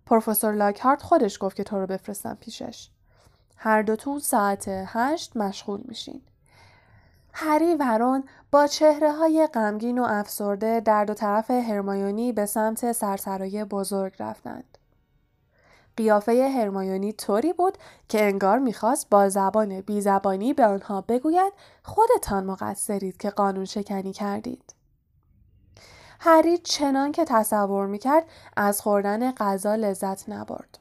پروفسور 0.06 0.52
لاکهارت 0.52 1.02
خودش 1.02 1.38
گفت 1.40 1.56
که 1.56 1.64
تو 1.64 1.80
رو 1.80 1.86
بفرستم 1.86 2.34
پیشش. 2.34 2.90
هر 3.56 3.82
دوتون 3.82 4.18
ساعت 4.18 4.64
هشت 4.68 5.36
مشغول 5.36 5.80
میشین. 5.88 6.22
هری 7.32 7.74
و 7.74 7.98
رون 7.98 8.24
با 8.52 8.66
چهره 8.66 9.12
های 9.12 9.48
غمگین 9.54 9.98
و 9.98 10.02
افسرده 10.08 10.80
در 10.80 11.04
دو 11.04 11.14
طرف 11.14 11.50
هرمایونی 11.50 12.32
به 12.32 12.46
سمت 12.46 12.92
سرسرای 12.92 13.64
بزرگ 13.64 14.14
رفتند. 14.18 14.78
قیافه 15.96 16.48
هرمایونی 16.48 17.12
طوری 17.12 17.52
بود 17.52 17.78
که 18.08 18.24
انگار 18.24 18.58
می‌خواست 18.58 19.10
با 19.10 19.28
زبان 19.28 19.80
بیزبانی 19.80 20.52
به 20.52 20.66
آنها 20.66 21.00
بگوید 21.00 21.52
خودتان 21.82 22.44
مقصرید 22.44 23.16
که 23.16 23.30
قانون 23.30 23.64
شکنی 23.64 24.12
کردید. 24.12 24.74
هری 26.20 26.58
چنان 26.58 27.12
که 27.12 27.24
تصور 27.24 27.86
می‌کرد 27.86 28.24
از 28.56 28.80
خوردن 28.80 29.32
غذا 29.32 29.74
لذت 29.74 30.28
نبرد. 30.28 30.78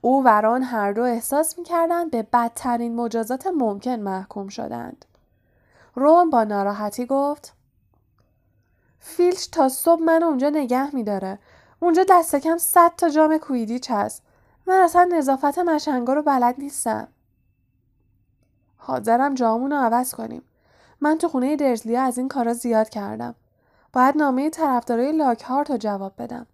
او 0.00 0.24
و 0.24 0.40
ران 0.40 0.62
هر 0.62 0.92
دو 0.92 1.02
احساس 1.02 1.58
می‌کردند 1.58 2.10
به 2.10 2.22
بدترین 2.22 2.96
مجازات 2.96 3.46
ممکن 3.46 4.00
محکوم 4.00 4.48
شدند. 4.48 5.04
رون 5.98 6.30
با 6.30 6.44
ناراحتی 6.44 7.06
گفت 7.06 7.54
فیلچ 9.00 9.50
تا 9.50 9.68
صبح 9.68 10.02
من 10.02 10.22
اونجا 10.22 10.50
نگه 10.50 10.94
میداره. 10.94 11.38
اونجا 11.80 12.04
دست 12.10 12.36
کم 12.36 12.58
صد 12.58 12.92
تا 12.96 13.08
جام 13.08 13.38
کویدیچ 13.38 13.90
هست. 13.90 14.22
من 14.66 14.74
اصلا 14.74 15.04
نظافت 15.04 15.58
مشنگا 15.58 16.12
رو 16.12 16.22
بلد 16.22 16.54
نیستم. 16.58 17.08
حاضرم 18.76 19.34
جامون 19.34 19.70
رو 19.70 19.76
عوض 19.76 20.14
کنیم. 20.14 20.42
من 21.00 21.18
تو 21.18 21.28
خونه 21.28 21.56
درزلیا 21.56 22.02
از 22.02 22.18
این 22.18 22.28
کارا 22.28 22.54
زیاد 22.54 22.88
کردم. 22.88 23.34
باید 23.92 24.16
نامه 24.16 24.50
طرفدارای 24.50 25.12
لاکهارت 25.12 25.70
رو 25.70 25.76
جواب 25.76 26.12
بدم. 26.18 26.46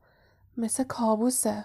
مثل 0.56 0.84
کابوسه. 0.84 1.64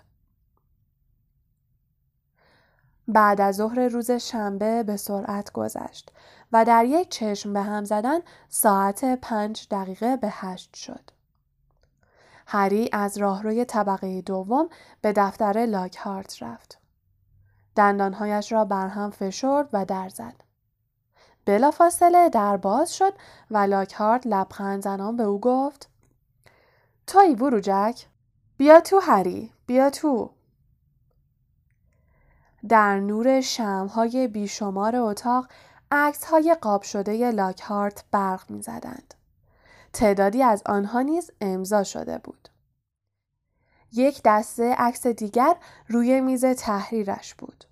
بعد 3.07 3.41
از 3.41 3.55
ظهر 3.55 3.88
روز 3.88 4.11
شنبه 4.11 4.84
به 4.84 4.97
سرعت 4.97 5.51
گذشت 5.51 6.11
و 6.54 6.66
در 6.66 6.86
یک 6.86 7.10
چشم 7.10 7.54
به 7.54 7.62
هم 7.62 7.86
زدن 7.86 8.20
ساعت 8.50 9.06
پنج 9.22 9.68
دقیقه 9.72 10.18
به 10.18 10.28
هشت 10.32 10.76
شد. 10.76 11.10
هری 12.47 12.89
از 12.93 13.18
راهروی 13.18 13.66
طبقه 13.66 14.22
دوم 14.22 14.70
به 15.02 15.14
دفتر 15.14 15.66
لاکهارت 15.66 16.43
رفت. 16.43 16.80
دندانهایش 17.76 18.52
را 18.52 18.66
برهم 18.66 19.10
فشرد 19.10 19.70
و 19.74 19.86
در 19.86 20.10
زد. 20.10 20.50
بلافاصله 21.45 22.30
در 22.30 22.58
باز 22.58 22.95
شد 22.95 23.14
و 23.52 23.58
لاکهارت 23.58 24.28
لبخند 24.28 24.84
زنان 24.84 25.18
به 25.18 25.24
او 25.24 25.39
گفت 25.39 25.89
توی 27.08 27.36
بروجک 27.36 28.06
بیا 28.58 28.80
تو 28.80 29.00
هری 29.00 29.52
بیا 29.66 29.89
تو 29.89 30.30
در 32.70 33.00
نور 33.00 33.41
شمهای 33.41 34.28
بیشمار 34.28 34.95
اتاق 34.95 35.47
عکس 35.92 36.24
های 36.24 36.58
قاب 36.62 36.82
شده 36.82 37.32
لاکهارت 37.32 38.04
برق 38.12 38.52
می 38.52 38.62
زدند. 38.62 39.14
تعدادی 39.94 40.44
از 40.44 40.64
آنها 40.66 41.02
نیز 41.02 41.32
امضا 41.42 41.84
شده 41.84 42.18
بود. 42.18 42.50
یک 43.94 44.22
دسته 44.26 44.76
عکس 44.78 45.08
دیگر 45.08 45.56
روی 45.88 46.22
میز 46.22 46.46
تحریرش 46.46 47.36
بود. 47.36 47.66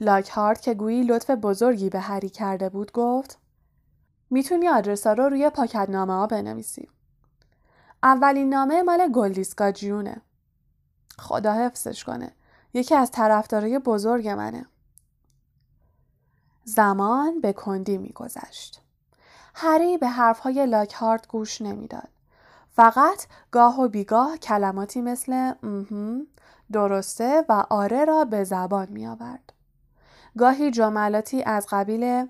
لاکهارت 0.00 0.62
که 0.62 0.74
گویی 0.74 1.02
لطف 1.02 1.30
بزرگی 1.30 1.90
به 1.90 2.00
هری 2.00 2.28
کرده 2.28 2.68
بود 2.68 2.92
گفت 2.92 3.38
می‌تونی 4.30 4.68
آدرسا 4.68 5.12
رو 5.12 5.28
روی 5.28 5.50
پاکت 5.50 5.90
نامه 5.90 6.12
ها 6.12 6.26
بنویسی. 6.26 6.88
اولین 8.02 8.48
نامه 8.48 8.82
مال 8.82 9.12
گلدیسکا 9.12 9.70
جیونه. 9.72 10.20
خدا 11.18 11.52
حفظش 11.52 12.04
کنه. 12.04 12.32
یکی 12.74 12.94
از 12.94 13.10
طرفدارای 13.10 13.78
بزرگ 13.78 14.28
منه. 14.28 14.66
زمان 16.68 17.40
به 17.40 17.52
کندی 17.52 17.98
میگذشت. 17.98 18.82
هری 19.54 19.98
به 19.98 20.08
حرفهای 20.08 20.66
لاکهارت 20.66 21.28
گوش 21.28 21.62
نمی‌داد. 21.62 22.08
فقط 22.76 23.26
گاه 23.50 23.80
و 23.80 23.88
بیگاه 23.88 24.36
کلماتی 24.36 25.00
مثل 25.00 25.52
درسته 26.72 27.44
و 27.48 27.64
آره 27.70 28.04
را 28.04 28.24
به 28.24 28.44
زبان 28.44 28.88
می 28.90 29.06
آورد. 29.06 29.52
گاهی 30.38 30.70
جملاتی 30.70 31.42
از 31.42 31.66
قبیل 31.70 32.28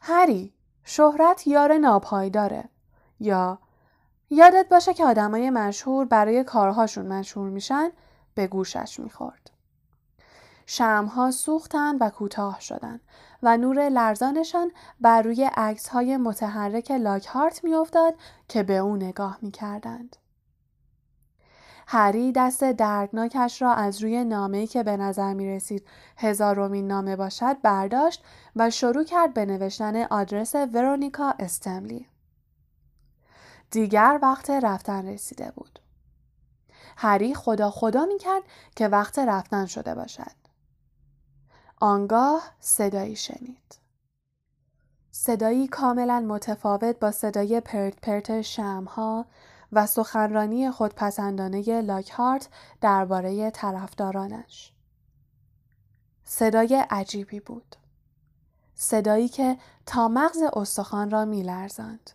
هری 0.00 0.52
شهرت 0.84 1.46
یار 1.46 1.78
ناپایداره 1.78 2.64
یا 3.20 3.58
یادت 4.30 4.66
باشه 4.70 4.94
که 4.94 5.04
آدمای 5.04 5.50
مشهور 5.50 6.04
برای 6.04 6.44
کارهاشون 6.44 7.06
مشهور 7.06 7.50
میشن 7.50 7.90
به 8.34 8.46
گوشش 8.46 9.00
می‌خورد. 9.00 9.50
شمها 10.70 11.30
سوختند 11.30 11.96
و 12.00 12.10
کوتاه 12.10 12.60
شدند 12.60 13.00
و 13.42 13.56
نور 13.56 13.88
لرزانشان 13.88 14.72
بر 15.00 15.22
روی 15.22 15.44
عکس 15.44 15.88
های 15.88 16.16
متحرک 16.16 16.90
لاکهارت 16.90 17.64
میافتاد 17.64 18.14
که 18.48 18.62
به 18.62 18.76
او 18.76 18.96
نگاه 18.96 19.38
می 19.42 19.50
کردند. 19.50 20.16
هری 21.86 22.32
دست 22.32 22.64
دردناکش 22.64 23.62
را 23.62 23.74
از 23.74 24.02
روی 24.02 24.24
نامه‌ای 24.24 24.66
که 24.66 24.82
به 24.82 24.96
نظر 24.96 25.34
می 25.34 25.48
رسید 25.48 25.86
هزارمین 26.16 26.86
نامه 26.86 27.16
باشد 27.16 27.60
برداشت 27.62 28.24
و 28.56 28.70
شروع 28.70 29.04
کرد 29.04 29.34
به 29.34 29.46
نوشتن 29.46 30.02
آدرس 30.02 30.54
ورونیکا 30.54 31.34
استملی. 31.38 32.06
دیگر 33.70 34.18
وقت 34.22 34.50
رفتن 34.50 35.08
رسیده 35.08 35.52
بود. 35.56 35.78
هری 36.96 37.34
خدا 37.34 37.70
خدا 37.70 38.06
می 38.06 38.18
کرد 38.18 38.42
که 38.76 38.88
وقت 38.88 39.18
رفتن 39.18 39.66
شده 39.66 39.94
باشد. 39.94 40.47
آنگاه 41.80 42.42
صدایی 42.60 43.16
شنید. 43.16 43.78
صدایی 45.10 45.68
کاملا 45.68 46.20
متفاوت 46.20 46.98
با 46.98 47.10
صدای 47.10 47.60
پرت 47.60 48.00
پرت 48.00 48.40
شمها 48.40 49.26
و 49.72 49.86
سخنرانی 49.86 50.70
خودپسندانه 50.70 51.80
لاکهارت 51.80 52.48
درباره 52.80 53.50
طرفدارانش. 53.50 54.72
صدای 56.24 56.84
عجیبی 56.90 57.40
بود. 57.40 57.76
صدایی 58.74 59.28
که 59.28 59.58
تا 59.86 60.08
مغز 60.08 60.42
استخوان 60.52 61.10
را 61.10 61.24
میلرزاند. 61.24 62.10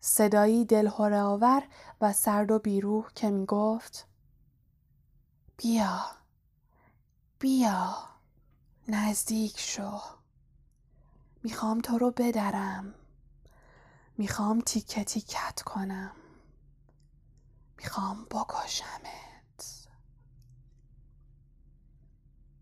صدایی 0.00 0.64
دلهوره 0.64 1.20
آور 1.20 1.62
و 2.00 2.12
سرد 2.12 2.50
و 2.50 2.58
بیروح 2.58 3.08
که 3.14 3.30
می 3.30 3.46
گفت 3.46 4.06
بیا 5.56 6.19
بیا 7.40 7.96
نزدیک 8.88 9.60
شو 9.60 10.00
می‌خوام 11.42 11.80
تو 11.80 11.98
رو 11.98 12.10
بدرم 12.10 12.94
می‌خوام 14.18 14.60
تیکه 14.60 15.04
تیکت 15.04 15.62
کنم 15.62 16.12
می‌خوام 17.78 18.24
بکشمت 18.24 19.88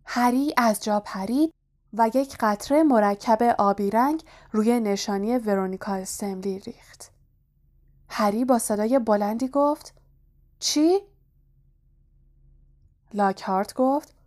هری 0.05 0.55
از 0.57 0.83
جا 0.83 1.01
پرید 1.01 1.55
و 1.93 2.11
یک 2.15 2.37
قطره 2.41 2.83
مرکب 2.83 3.43
آبی 3.59 3.91
رنگ 3.91 4.25
روی 4.53 4.81
نشانی 4.81 5.39
ورونیکا 5.39 5.93
استملی 5.95 6.59
ریخت. 6.59 7.11
هری 8.09 8.45
با 8.45 8.59
صدای 8.59 8.99
بلندی 8.99 9.49
گفت 9.49 9.95
چی؟ 10.59 10.99
لاکهارت 13.15 13.75
گفت 13.75 14.18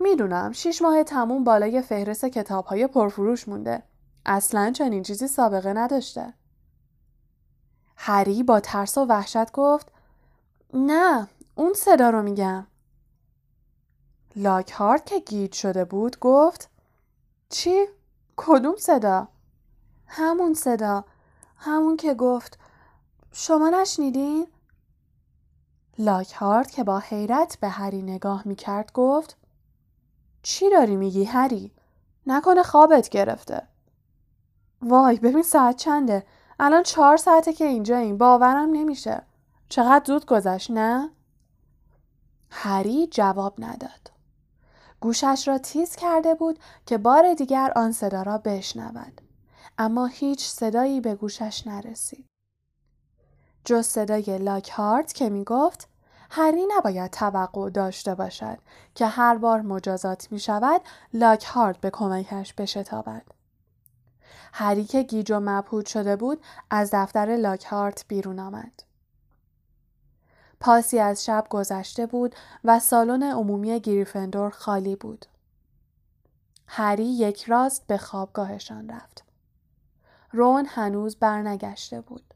می‌دونم 0.00 0.52
شیش 0.52 0.82
ماه 0.82 1.02
تموم 1.02 1.44
بالای 1.44 1.82
فهرست 1.82 2.24
کتاب 2.24 2.64
های 2.64 2.86
پرفروش 2.86 3.48
مونده. 3.48 3.82
اصلا 4.26 4.72
چنین 4.72 5.02
چیزی 5.02 5.28
سابقه 5.28 5.72
نداشته. 5.72 6.34
هری 7.96 8.42
با 8.42 8.60
ترس 8.60 8.98
و 8.98 9.04
وحشت 9.04 9.52
گفت 9.52 9.92
نه 10.74 11.28
اون 11.54 11.72
صدا 11.74 12.10
رو 12.10 12.22
میگم. 12.22 12.66
لاکهارت 14.36 15.06
که 15.06 15.20
گیج 15.20 15.52
شده 15.52 15.84
بود 15.84 16.18
گفت 16.18 16.70
چی؟ 17.48 17.86
کدوم 18.36 18.76
صدا؟ 18.76 19.28
همون 20.06 20.54
صدا 20.54 21.04
همون 21.56 21.96
که 21.96 22.14
گفت 22.14 22.58
شما 23.32 23.70
نشنیدین؟ 23.70 24.46
لاکهارت 25.98 26.70
که 26.70 26.84
با 26.84 26.98
حیرت 26.98 27.58
به 27.60 27.68
هری 27.68 28.02
نگاه 28.02 28.48
می‌کرد 28.48 28.92
گفت 28.92 29.37
چی 30.42 30.70
داری 30.70 30.96
میگی 30.96 31.24
هری؟ 31.24 31.72
نکنه 32.26 32.62
خوابت 32.62 33.08
گرفته. 33.08 33.62
وای 34.82 35.16
ببین 35.16 35.42
ساعت 35.42 35.76
چنده؟ 35.76 36.26
الان 36.60 36.82
چهار 36.82 37.16
ساعته 37.16 37.52
که 37.52 37.64
اینجا 37.64 37.96
این 37.96 38.18
باورم 38.18 38.70
نمیشه. 38.72 39.22
چقدر 39.68 40.04
زود 40.04 40.26
گذشت 40.26 40.70
نه؟ 40.70 41.10
هری 42.50 43.06
جواب 43.06 43.54
نداد. 43.58 44.10
گوشش 45.00 45.48
را 45.48 45.58
تیز 45.58 45.96
کرده 45.96 46.34
بود 46.34 46.58
که 46.86 46.98
بار 46.98 47.34
دیگر 47.34 47.72
آن 47.76 47.92
صدا 47.92 48.22
را 48.22 48.38
بشنود. 48.38 49.20
اما 49.78 50.06
هیچ 50.06 50.46
صدایی 50.46 51.00
به 51.00 51.14
گوشش 51.14 51.66
نرسید. 51.66 52.26
جز 53.64 53.86
صدای 53.86 54.38
لاکهارت 54.38 55.12
که 55.12 55.28
می 55.28 55.44
گفت 55.44 55.88
هری 56.30 56.66
نباید 56.76 57.10
توقع 57.10 57.70
داشته 57.70 58.14
باشد 58.14 58.58
که 58.94 59.06
هر 59.06 59.38
بار 59.38 59.60
مجازات 59.60 60.32
می 60.32 60.38
شود 60.38 60.80
لاکهارت 61.14 61.80
به 61.80 61.90
کمکش 61.90 62.54
بشتابد. 62.54 63.22
هری 64.52 64.84
که 64.84 65.02
گیج 65.02 65.32
و 65.32 65.40
مبهوت 65.40 65.86
شده 65.86 66.16
بود 66.16 66.40
از 66.70 66.90
دفتر 66.92 67.36
لاکهارت 67.36 68.04
بیرون 68.08 68.38
آمد. 68.38 68.82
پاسی 70.60 70.98
از 70.98 71.24
شب 71.24 71.46
گذشته 71.50 72.06
بود 72.06 72.34
و 72.64 72.78
سالن 72.78 73.22
عمومی 73.22 73.80
گریفندور 73.80 74.50
خالی 74.50 74.96
بود. 74.96 75.26
هری 76.66 77.04
یک 77.06 77.44
راست 77.44 77.86
به 77.86 77.98
خوابگاهشان 77.98 78.88
رفت. 78.88 79.24
رون 80.32 80.66
هنوز 80.66 81.16
برنگشته 81.16 82.00
بود. 82.00 82.27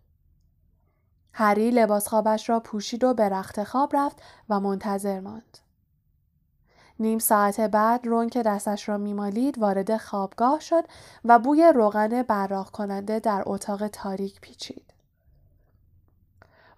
هری 1.32 1.70
لباس 1.70 2.08
خوابش 2.08 2.48
را 2.48 2.60
پوشید 2.60 3.04
و 3.04 3.14
به 3.14 3.28
رخت 3.28 3.64
خواب 3.64 3.96
رفت 3.96 4.22
و 4.48 4.60
منتظر 4.60 5.20
ماند. 5.20 5.58
نیم 6.98 7.18
ساعت 7.18 7.60
بعد 7.60 8.06
رون 8.06 8.28
که 8.28 8.42
دستش 8.42 8.88
را 8.88 8.98
میمالید 8.98 9.58
وارد 9.58 9.96
خوابگاه 9.96 10.60
شد 10.60 10.84
و 11.24 11.38
بوی 11.38 11.72
روغن 11.74 12.22
براق 12.22 12.70
کننده 12.70 13.20
در 13.20 13.42
اتاق 13.46 13.88
تاریک 13.88 14.40
پیچید. 14.40 14.92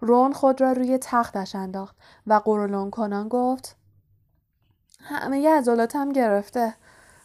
رون 0.00 0.32
خود 0.32 0.60
را 0.60 0.72
روی 0.72 0.98
تختش 1.02 1.54
انداخت 1.54 1.96
و 2.26 2.34
قرولون 2.34 2.90
کنان 2.90 3.28
گفت 3.28 3.76
همه 5.00 5.50
عضلاتم 5.50 6.12
گرفته. 6.12 6.74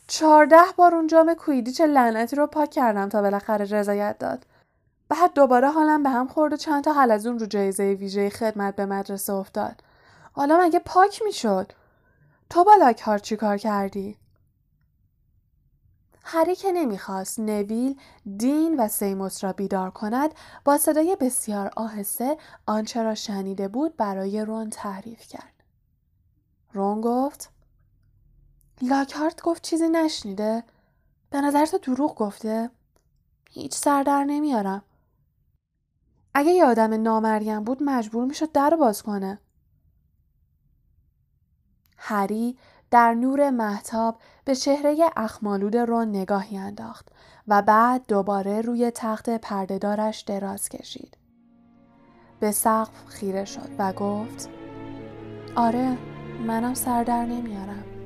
چهارده 0.07 0.55
بار 0.77 0.95
اون 0.95 1.07
جام 1.07 1.33
کویدیچ 1.33 1.81
لعنتی 1.81 2.35
رو 2.35 2.47
پاک 2.47 2.69
کردم 2.69 3.09
تا 3.09 3.21
بالاخره 3.21 3.65
رضایت 3.65 4.17
داد. 4.19 4.45
بعد 5.09 5.33
دوباره 5.33 5.69
حالم 5.69 6.03
به 6.03 6.09
هم 6.09 6.27
خورد 6.27 6.53
و 6.53 6.57
چند 6.57 6.83
تا 6.83 6.93
حلزون 6.93 7.39
رو 7.39 7.45
جایزه 7.45 7.83
ویژه 7.83 8.29
خدمت 8.29 8.75
به 8.75 8.85
مدرسه 8.85 9.33
افتاد. 9.33 9.83
حالا 10.31 10.59
مگه 10.61 10.79
پاک 10.79 11.21
می‌شد؟ 11.25 11.71
تو 12.49 12.63
با 12.63 13.17
چی 13.17 13.35
کار 13.35 13.57
کردی؟ 13.57 14.17
هری 16.23 16.55
که 16.55 16.71
نمی‌خواست 16.71 17.39
نویل، 17.39 17.99
دین 18.37 18.79
و 18.79 18.87
سیموس 18.87 19.43
را 19.43 19.53
بیدار 19.53 19.91
کند 19.91 20.31
با 20.65 20.77
صدای 20.77 21.17
بسیار 21.19 21.71
آهسته 21.75 22.37
آنچه 22.65 23.03
را 23.03 23.15
شنیده 23.15 23.67
بود 23.67 23.97
برای 23.97 24.45
رون 24.45 24.69
تعریف 24.69 25.27
کرد. 25.27 25.53
رون 26.73 27.01
گفت 27.01 27.49
لاکهارت 28.81 29.41
گفت 29.41 29.61
چیزی 29.61 29.89
نشنیده؟ 29.89 30.63
به 31.29 31.41
نظر 31.41 31.65
تو 31.65 31.77
دروغ 31.77 32.15
گفته؟ 32.15 32.69
هیچ 33.49 33.75
سر 33.75 34.03
در 34.03 34.23
نمیارم. 34.23 34.83
اگه 36.39 36.51
یه 36.51 36.65
آدم 36.65 36.93
نامریم 36.93 37.63
بود 37.63 37.83
مجبور 37.83 38.25
می‌شد 38.25 38.51
در 38.51 38.69
باز 38.69 39.03
کنه. 39.03 39.39
هری 41.97 42.57
در 42.91 43.13
نور 43.13 43.49
محتاب 43.49 44.21
به 44.45 44.55
چهره 44.55 44.97
اخمالود 45.17 45.77
رون 45.77 46.07
نگاهی 46.09 46.57
انداخت 46.57 47.09
و 47.47 47.61
بعد 47.61 48.05
دوباره 48.07 48.61
روی 48.61 48.91
تخت 48.91 49.29
پردهدارش 49.29 50.21
دراز 50.21 50.69
کشید. 50.69 51.17
به 52.39 52.51
سقف 52.51 53.05
خیره 53.05 53.45
شد 53.45 53.69
و 53.79 53.93
گفت 53.93 54.49
آره 55.55 55.97
منم 56.47 56.73
سر 56.73 57.03
در 57.03 57.25
نمیارم. 57.25 57.98